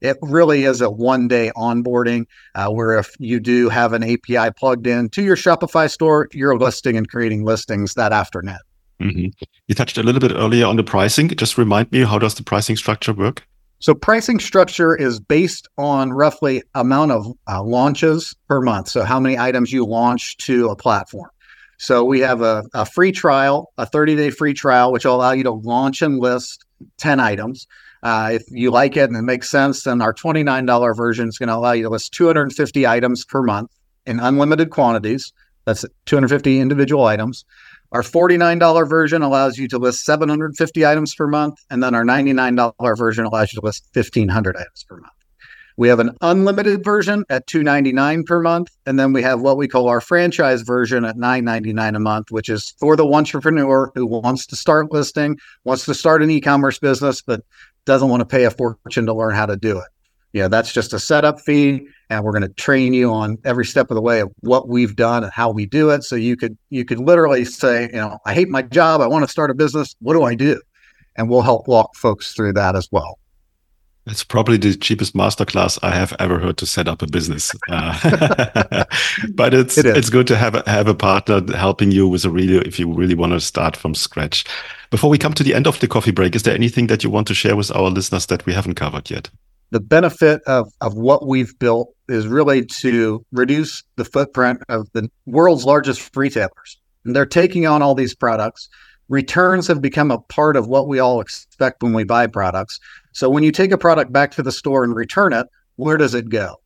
it 0.00 0.16
really 0.22 0.64
is 0.64 0.80
a 0.80 0.90
one 0.90 1.28
day 1.28 1.50
onboarding 1.56 2.26
uh, 2.54 2.68
where 2.68 2.98
if 2.98 3.14
you 3.18 3.40
do 3.40 3.68
have 3.68 3.92
an 3.92 4.02
API 4.02 4.52
plugged 4.56 4.86
in 4.86 5.08
to 5.10 5.22
your 5.22 5.36
Shopify 5.36 5.90
store, 5.90 6.28
you're 6.32 6.56
listing 6.58 6.96
and 6.96 7.08
creating 7.08 7.44
listings 7.44 7.94
that 7.94 8.12
afternoon. 8.12 8.58
Mm-hmm. 9.00 9.44
You 9.68 9.74
touched 9.74 9.98
a 9.98 10.02
little 10.02 10.20
bit 10.20 10.32
earlier 10.32 10.66
on 10.66 10.76
the 10.76 10.84
pricing. 10.84 11.28
Just 11.28 11.56
remind 11.56 11.90
me, 11.92 12.00
how 12.00 12.18
does 12.18 12.34
the 12.34 12.42
pricing 12.42 12.76
structure 12.76 13.12
work? 13.12 13.46
So 13.80 13.94
pricing 13.94 14.40
structure 14.40 14.96
is 14.96 15.20
based 15.20 15.68
on 15.78 16.12
roughly 16.12 16.62
amount 16.74 17.12
of 17.12 17.32
uh, 17.48 17.62
launches 17.62 18.34
per 18.48 18.60
month. 18.60 18.88
So 18.88 19.04
how 19.04 19.20
many 19.20 19.38
items 19.38 19.72
you 19.72 19.84
launch 19.84 20.36
to 20.38 20.68
a 20.68 20.76
platform. 20.76 21.30
So 21.78 22.04
we 22.04 22.18
have 22.20 22.42
a, 22.42 22.64
a 22.74 22.84
free 22.84 23.12
trial, 23.12 23.72
a 23.78 23.86
30 23.86 24.16
day 24.16 24.30
free 24.30 24.52
trial, 24.52 24.90
which 24.90 25.04
will 25.04 25.14
allow 25.14 25.30
you 25.30 25.44
to 25.44 25.52
launch 25.52 26.02
and 26.02 26.18
list 26.18 26.64
10 26.98 27.20
items. 27.20 27.68
Uh, 28.02 28.30
if 28.32 28.42
you 28.50 28.70
like 28.70 28.96
it 28.96 29.08
and 29.08 29.16
it 29.16 29.22
makes 29.22 29.50
sense, 29.50 29.82
then 29.82 30.00
our 30.00 30.14
$29 30.14 30.96
version 30.96 31.28
is 31.28 31.38
going 31.38 31.48
to 31.48 31.56
allow 31.56 31.72
you 31.72 31.82
to 31.82 31.88
list 31.88 32.12
250 32.12 32.86
items 32.86 33.24
per 33.24 33.42
month 33.42 33.70
in 34.06 34.20
unlimited 34.20 34.70
quantities. 34.70 35.32
That's 35.64 35.84
250 36.06 36.60
individual 36.60 37.04
items. 37.04 37.44
Our 37.92 38.02
$49 38.02 38.88
version 38.88 39.22
allows 39.22 39.58
you 39.58 39.66
to 39.68 39.78
list 39.78 40.04
750 40.04 40.86
items 40.86 41.14
per 41.14 41.26
month. 41.26 41.58
And 41.70 41.82
then 41.82 41.94
our 41.94 42.04
$99 42.04 42.98
version 42.98 43.24
allows 43.24 43.52
you 43.52 43.60
to 43.60 43.66
list 43.66 43.88
1,500 43.94 44.56
items 44.56 44.84
per 44.88 44.96
month. 44.96 45.12
We 45.78 45.86
have 45.86 46.00
an 46.00 46.16
unlimited 46.22 46.82
version 46.82 47.24
at 47.30 47.46
299 47.46 48.24
per 48.24 48.42
month. 48.42 48.76
And 48.84 48.98
then 48.98 49.12
we 49.12 49.22
have 49.22 49.40
what 49.40 49.56
we 49.56 49.68
call 49.68 49.88
our 49.88 50.00
franchise 50.00 50.62
version 50.62 51.04
at 51.04 51.16
999 51.16 51.94
a 51.94 52.00
month, 52.00 52.32
which 52.32 52.48
is 52.48 52.74
for 52.80 52.96
the 52.96 53.06
entrepreneur 53.06 53.92
who 53.94 54.04
wants 54.04 54.44
to 54.46 54.56
start 54.56 54.90
listing, 54.90 55.38
wants 55.62 55.84
to 55.84 55.94
start 55.94 56.20
an 56.20 56.32
e 56.32 56.40
commerce 56.40 56.80
business, 56.80 57.22
but 57.22 57.44
doesn't 57.84 58.08
want 58.08 58.22
to 58.22 58.26
pay 58.26 58.42
a 58.42 58.50
fortune 58.50 59.06
to 59.06 59.14
learn 59.14 59.36
how 59.36 59.46
to 59.46 59.56
do 59.56 59.78
it. 59.78 59.86
Yeah, 60.32 60.48
that's 60.48 60.72
just 60.72 60.92
a 60.92 60.98
setup 60.98 61.40
fee, 61.40 61.86
and 62.10 62.24
we're 62.24 62.32
going 62.32 62.42
to 62.42 62.48
train 62.48 62.92
you 62.92 63.12
on 63.12 63.38
every 63.44 63.64
step 63.64 63.88
of 63.92 63.94
the 63.94 64.02
way 64.02 64.18
of 64.18 64.32
what 64.40 64.68
we've 64.68 64.96
done 64.96 65.22
and 65.22 65.32
how 65.32 65.50
we 65.50 65.64
do 65.64 65.90
it. 65.90 66.02
So 66.02 66.16
you 66.16 66.36
could 66.36 66.58
you 66.70 66.84
could 66.84 66.98
literally 66.98 67.44
say, 67.44 67.84
you 67.84 67.98
know, 67.98 68.18
I 68.26 68.34
hate 68.34 68.48
my 68.48 68.62
job, 68.62 69.00
I 69.00 69.06
want 69.06 69.24
to 69.24 69.30
start 69.30 69.48
a 69.48 69.54
business. 69.54 69.94
What 70.00 70.14
do 70.14 70.24
I 70.24 70.34
do? 70.34 70.60
And 71.16 71.30
we'll 71.30 71.42
help 71.42 71.68
walk 71.68 71.94
folks 71.94 72.34
through 72.34 72.54
that 72.54 72.74
as 72.74 72.88
well. 72.90 73.20
It's 74.10 74.24
probably 74.24 74.56
the 74.56 74.74
cheapest 74.74 75.14
masterclass 75.14 75.78
I 75.82 75.90
have 75.90 76.14
ever 76.18 76.38
heard 76.38 76.56
to 76.58 76.66
set 76.66 76.88
up 76.88 77.02
a 77.02 77.06
business. 77.06 77.52
Uh, 77.68 78.84
but 79.34 79.54
it's 79.54 79.76
it 79.76 79.86
it's 79.86 80.10
good 80.10 80.26
to 80.28 80.36
have 80.36 80.54
a, 80.54 80.68
have 80.68 80.88
a 80.88 80.94
partner 80.94 81.40
helping 81.54 81.90
you 81.90 82.08
with 82.08 82.24
a 82.24 82.30
really 82.30 82.56
if 82.66 82.78
you 82.78 82.92
really 82.92 83.14
want 83.14 83.32
to 83.32 83.40
start 83.40 83.76
from 83.76 83.94
scratch. 83.94 84.44
Before 84.90 85.10
we 85.10 85.18
come 85.18 85.34
to 85.34 85.42
the 85.42 85.54
end 85.54 85.66
of 85.66 85.78
the 85.80 85.88
coffee 85.88 86.12
break, 86.12 86.34
is 86.34 86.42
there 86.42 86.54
anything 86.54 86.86
that 86.86 87.04
you 87.04 87.10
want 87.10 87.26
to 87.26 87.34
share 87.34 87.56
with 87.56 87.70
our 87.74 87.90
listeners 87.90 88.26
that 88.26 88.46
we 88.46 88.54
haven't 88.54 88.74
covered 88.74 89.10
yet? 89.10 89.30
The 89.70 89.80
benefit 89.80 90.42
of 90.46 90.72
of 90.80 90.94
what 90.94 91.26
we've 91.26 91.58
built 91.58 91.94
is 92.08 92.26
really 92.26 92.64
to 92.64 93.24
reduce 93.32 93.82
the 93.96 94.04
footprint 94.04 94.62
of 94.68 94.88
the 94.94 95.10
world's 95.26 95.64
largest 95.64 96.16
retailers. 96.16 96.78
And 97.04 97.14
they're 97.14 97.26
taking 97.26 97.66
on 97.66 97.82
all 97.82 97.94
these 97.94 98.14
products. 98.14 98.68
Returns 99.08 99.66
have 99.66 99.80
become 99.80 100.10
a 100.10 100.18
part 100.18 100.56
of 100.56 100.66
what 100.66 100.88
we 100.88 100.98
all 100.98 101.20
expect 101.20 101.82
when 101.82 101.94
we 101.94 102.04
buy 102.04 102.26
products. 102.26 102.78
So 103.18 103.28
when 103.28 103.42
you 103.42 103.50
take 103.50 103.72
a 103.72 103.78
product 103.78 104.12
back 104.12 104.30
to 104.32 104.44
the 104.44 104.52
store 104.52 104.84
and 104.84 104.94
return 104.94 105.32
it, 105.32 105.48
where 105.74 105.96
does 105.96 106.14
it 106.14 106.28
go? 106.28 106.60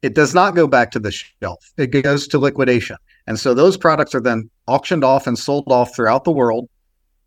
It 0.00 0.14
does 0.14 0.32
not 0.32 0.54
go 0.54 0.68
back 0.68 0.92
to 0.92 1.00
the 1.00 1.10
shelf. 1.10 1.72
It 1.76 1.88
goes 1.88 2.28
to 2.28 2.38
liquidation. 2.38 2.98
And 3.26 3.36
so 3.36 3.52
those 3.52 3.76
products 3.76 4.14
are 4.14 4.20
then 4.20 4.48
auctioned 4.68 5.02
off 5.02 5.26
and 5.26 5.36
sold 5.36 5.64
off 5.66 5.96
throughout 5.96 6.22
the 6.22 6.30
world. 6.30 6.68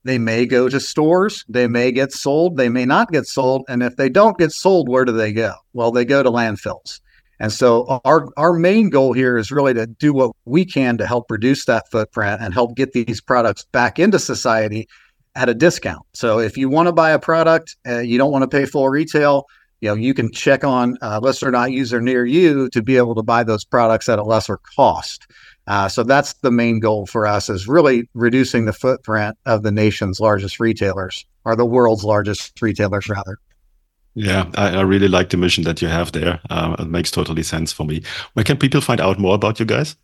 They 0.05 0.17
may 0.17 0.45
go 0.45 0.69
to 0.69 0.79
stores, 0.79 1.43
they 1.49 1.67
may 1.67 1.91
get 1.91 2.13
sold, 2.13 2.55
they 2.55 2.69
may 2.69 2.85
not 2.85 3.11
get 3.11 3.27
sold. 3.27 3.65
And 3.67 3.83
if 3.83 3.97
they 3.97 4.07
don't 4.07 4.37
get 4.37 4.53
sold, 4.53 4.87
where 4.87 5.03
do 5.03 5.11
they 5.11 5.33
go? 5.33 5.53
Well, 5.73 5.91
they 5.91 6.05
go 6.05 6.23
to 6.23 6.31
landfills. 6.31 7.01
And 7.41 7.51
so 7.51 7.99
our 8.05 8.29
our 8.37 8.53
main 8.53 8.89
goal 8.89 9.11
here 9.11 9.37
is 9.37 9.51
really 9.51 9.73
to 9.73 9.85
do 9.85 10.13
what 10.13 10.31
we 10.45 10.63
can 10.63 10.97
to 10.97 11.05
help 11.05 11.29
reduce 11.29 11.65
that 11.65 11.91
footprint 11.91 12.39
and 12.41 12.53
help 12.53 12.77
get 12.77 12.93
these 12.93 13.19
products 13.19 13.65
back 13.73 13.99
into 13.99 14.17
society 14.17 14.87
at 15.35 15.49
a 15.49 15.53
discount. 15.53 16.05
So 16.13 16.39
if 16.39 16.57
you 16.57 16.69
want 16.69 16.87
to 16.87 16.91
buy 16.91 17.11
a 17.11 17.19
product, 17.19 17.75
uh, 17.87 17.99
you 17.99 18.17
don't 18.17 18.31
want 18.31 18.43
to 18.43 18.47
pay 18.47 18.65
full 18.65 18.89
retail, 18.89 19.45
you 19.81 19.89
know, 19.89 19.95
you 19.95 20.13
can 20.13 20.31
check 20.31 20.63
on 20.63 20.97
uh, 21.01 21.19
Listernaut 21.19 21.71
user 21.71 21.99
near 21.99 22.23
you 22.23 22.69
to 22.69 22.83
be 22.83 22.97
able 22.97 23.15
to 23.15 23.23
buy 23.23 23.43
those 23.43 23.65
products 23.65 24.07
at 24.09 24.19
a 24.19 24.23
lesser 24.23 24.57
cost. 24.75 25.27
Uh, 25.67 25.87
so 25.87 26.03
that's 26.03 26.33
the 26.33 26.51
main 26.51 26.79
goal 26.79 27.05
for 27.07 27.25
us 27.25 27.49
is 27.49 27.67
really 27.67 28.07
reducing 28.13 28.65
the 28.65 28.73
footprint 28.73 29.37
of 29.45 29.63
the 29.63 29.71
nation's 29.71 30.19
largest 30.19 30.59
retailers 30.59 31.25
or 31.45 31.55
the 31.55 31.65
world's 31.65 32.03
largest 32.03 32.61
retailers 32.61 33.09
rather. 33.09 33.37
Yeah, 34.13 34.51
I, 34.55 34.77
I 34.77 34.81
really 34.81 35.07
like 35.07 35.29
the 35.29 35.37
mission 35.37 35.63
that 35.63 35.81
you 35.81 35.87
have 35.87 36.11
there. 36.11 36.41
Uh, 36.49 36.75
it 36.79 36.87
makes 36.87 37.09
totally 37.09 37.43
sense 37.43 37.71
for 37.71 37.85
me. 37.85 38.03
Where 38.33 38.43
can 38.43 38.57
people 38.57 38.81
find 38.81 38.99
out 38.99 39.19
more 39.19 39.35
about 39.35 39.59
you 39.59 39.65
guys? 39.65 39.95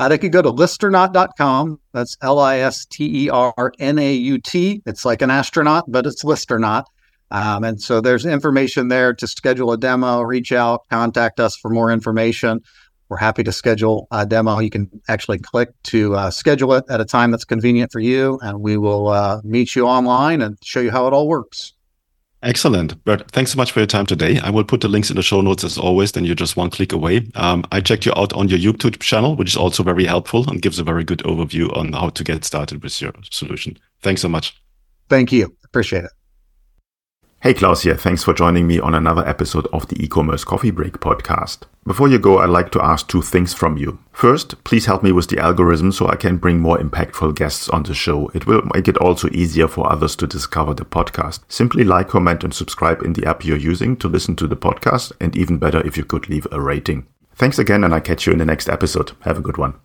Uh, 0.00 0.08
they 0.08 0.16
could 0.16 0.32
go 0.32 0.40
to 0.40 0.50
listernaut.com. 0.50 1.78
That's 1.92 2.16
L 2.22 2.38
I 2.38 2.60
S 2.60 2.86
T 2.86 3.26
E 3.26 3.28
R 3.28 3.72
N 3.78 3.98
A 3.98 4.14
U 4.14 4.38
T. 4.38 4.80
It's 4.86 5.04
like 5.04 5.20
an 5.20 5.30
astronaut, 5.30 5.84
but 5.92 6.06
it's 6.06 6.24
Listernaut. 6.24 6.84
Um, 7.30 7.64
and 7.64 7.82
so 7.82 8.00
there's 8.00 8.24
information 8.24 8.88
there 8.88 9.12
to 9.12 9.26
schedule 9.26 9.72
a 9.72 9.76
demo, 9.76 10.22
reach 10.22 10.52
out, 10.52 10.88
contact 10.88 11.38
us 11.38 11.54
for 11.54 11.70
more 11.70 11.92
information. 11.92 12.62
We're 13.10 13.18
happy 13.18 13.44
to 13.44 13.52
schedule 13.52 14.08
a 14.10 14.24
demo. 14.24 14.58
You 14.60 14.70
can 14.70 14.88
actually 15.06 15.38
click 15.38 15.68
to 15.84 16.14
uh, 16.14 16.30
schedule 16.30 16.72
it 16.72 16.84
at 16.88 17.02
a 17.02 17.04
time 17.04 17.30
that's 17.30 17.44
convenient 17.44 17.92
for 17.92 18.00
you, 18.00 18.38
and 18.40 18.62
we 18.62 18.78
will 18.78 19.08
uh, 19.08 19.42
meet 19.44 19.76
you 19.76 19.86
online 19.86 20.40
and 20.40 20.56
show 20.64 20.80
you 20.80 20.90
how 20.90 21.08
it 21.08 21.12
all 21.12 21.28
works. 21.28 21.74
Excellent. 22.42 23.04
Bert, 23.04 23.30
thanks 23.32 23.52
so 23.52 23.58
much 23.58 23.70
for 23.70 23.80
your 23.80 23.86
time 23.86 24.06
today. 24.06 24.38
I 24.38 24.48
will 24.48 24.64
put 24.64 24.80
the 24.80 24.88
links 24.88 25.10
in 25.10 25.16
the 25.16 25.22
show 25.22 25.42
notes 25.42 25.62
as 25.62 25.76
always, 25.76 26.12
then 26.12 26.24
you're 26.24 26.34
just 26.34 26.56
one 26.56 26.70
click 26.70 26.92
away. 26.92 27.28
Um, 27.34 27.64
I 27.70 27.80
checked 27.80 28.06
you 28.06 28.12
out 28.16 28.32
on 28.32 28.48
your 28.48 28.58
YouTube 28.58 28.98
channel, 29.00 29.36
which 29.36 29.50
is 29.50 29.56
also 29.56 29.82
very 29.82 30.06
helpful 30.06 30.48
and 30.48 30.62
gives 30.62 30.78
a 30.78 30.84
very 30.84 31.04
good 31.04 31.18
overview 31.20 31.76
on 31.76 31.92
how 31.92 32.08
to 32.08 32.24
get 32.24 32.44
started 32.44 32.82
with 32.82 32.98
your 33.00 33.12
solution. 33.30 33.78
Thanks 34.02 34.22
so 34.22 34.28
much. 34.28 34.58
Thank 35.10 35.32
you. 35.32 35.54
Appreciate 35.64 36.04
it. 36.04 36.12
Hey, 37.42 37.54
Claus 37.54 37.84
here. 37.84 37.96
Thanks 37.96 38.22
for 38.22 38.34
joining 38.34 38.66
me 38.66 38.78
on 38.78 38.94
another 38.94 39.26
episode 39.26 39.66
of 39.72 39.88
the 39.88 39.96
e-commerce 40.04 40.44
coffee 40.44 40.70
break 40.70 41.00
podcast. 41.00 41.62
Before 41.86 42.06
you 42.06 42.18
go, 42.18 42.36
I'd 42.36 42.50
like 42.50 42.70
to 42.72 42.84
ask 42.84 43.08
two 43.08 43.22
things 43.22 43.54
from 43.54 43.78
you. 43.78 43.98
First, 44.12 44.62
please 44.62 44.84
help 44.84 45.02
me 45.02 45.10
with 45.10 45.28
the 45.28 45.38
algorithm 45.38 45.90
so 45.90 46.06
I 46.06 46.16
can 46.16 46.36
bring 46.36 46.60
more 46.60 46.76
impactful 46.76 47.36
guests 47.36 47.70
on 47.70 47.84
the 47.84 47.94
show. 47.94 48.30
It 48.34 48.46
will 48.46 48.60
make 48.74 48.88
it 48.88 48.98
also 48.98 49.30
easier 49.30 49.68
for 49.68 49.90
others 49.90 50.16
to 50.16 50.26
discover 50.26 50.74
the 50.74 50.84
podcast. 50.84 51.40
Simply 51.48 51.82
like, 51.82 52.08
comment, 52.08 52.44
and 52.44 52.52
subscribe 52.52 53.00
in 53.00 53.14
the 53.14 53.24
app 53.24 53.42
you're 53.42 53.56
using 53.56 53.96
to 53.96 54.08
listen 54.08 54.36
to 54.36 54.46
the 54.46 54.54
podcast, 54.54 55.12
and 55.18 55.34
even 55.34 55.56
better 55.56 55.80
if 55.86 55.96
you 55.96 56.04
could 56.04 56.28
leave 56.28 56.46
a 56.52 56.60
rating. 56.60 57.06
Thanks 57.36 57.58
again, 57.58 57.84
and 57.84 57.94
I 57.94 58.00
catch 58.00 58.26
you 58.26 58.34
in 58.34 58.38
the 58.38 58.44
next 58.44 58.68
episode. 58.68 59.12
Have 59.22 59.38
a 59.38 59.42
good 59.42 59.56
one. 59.56 59.76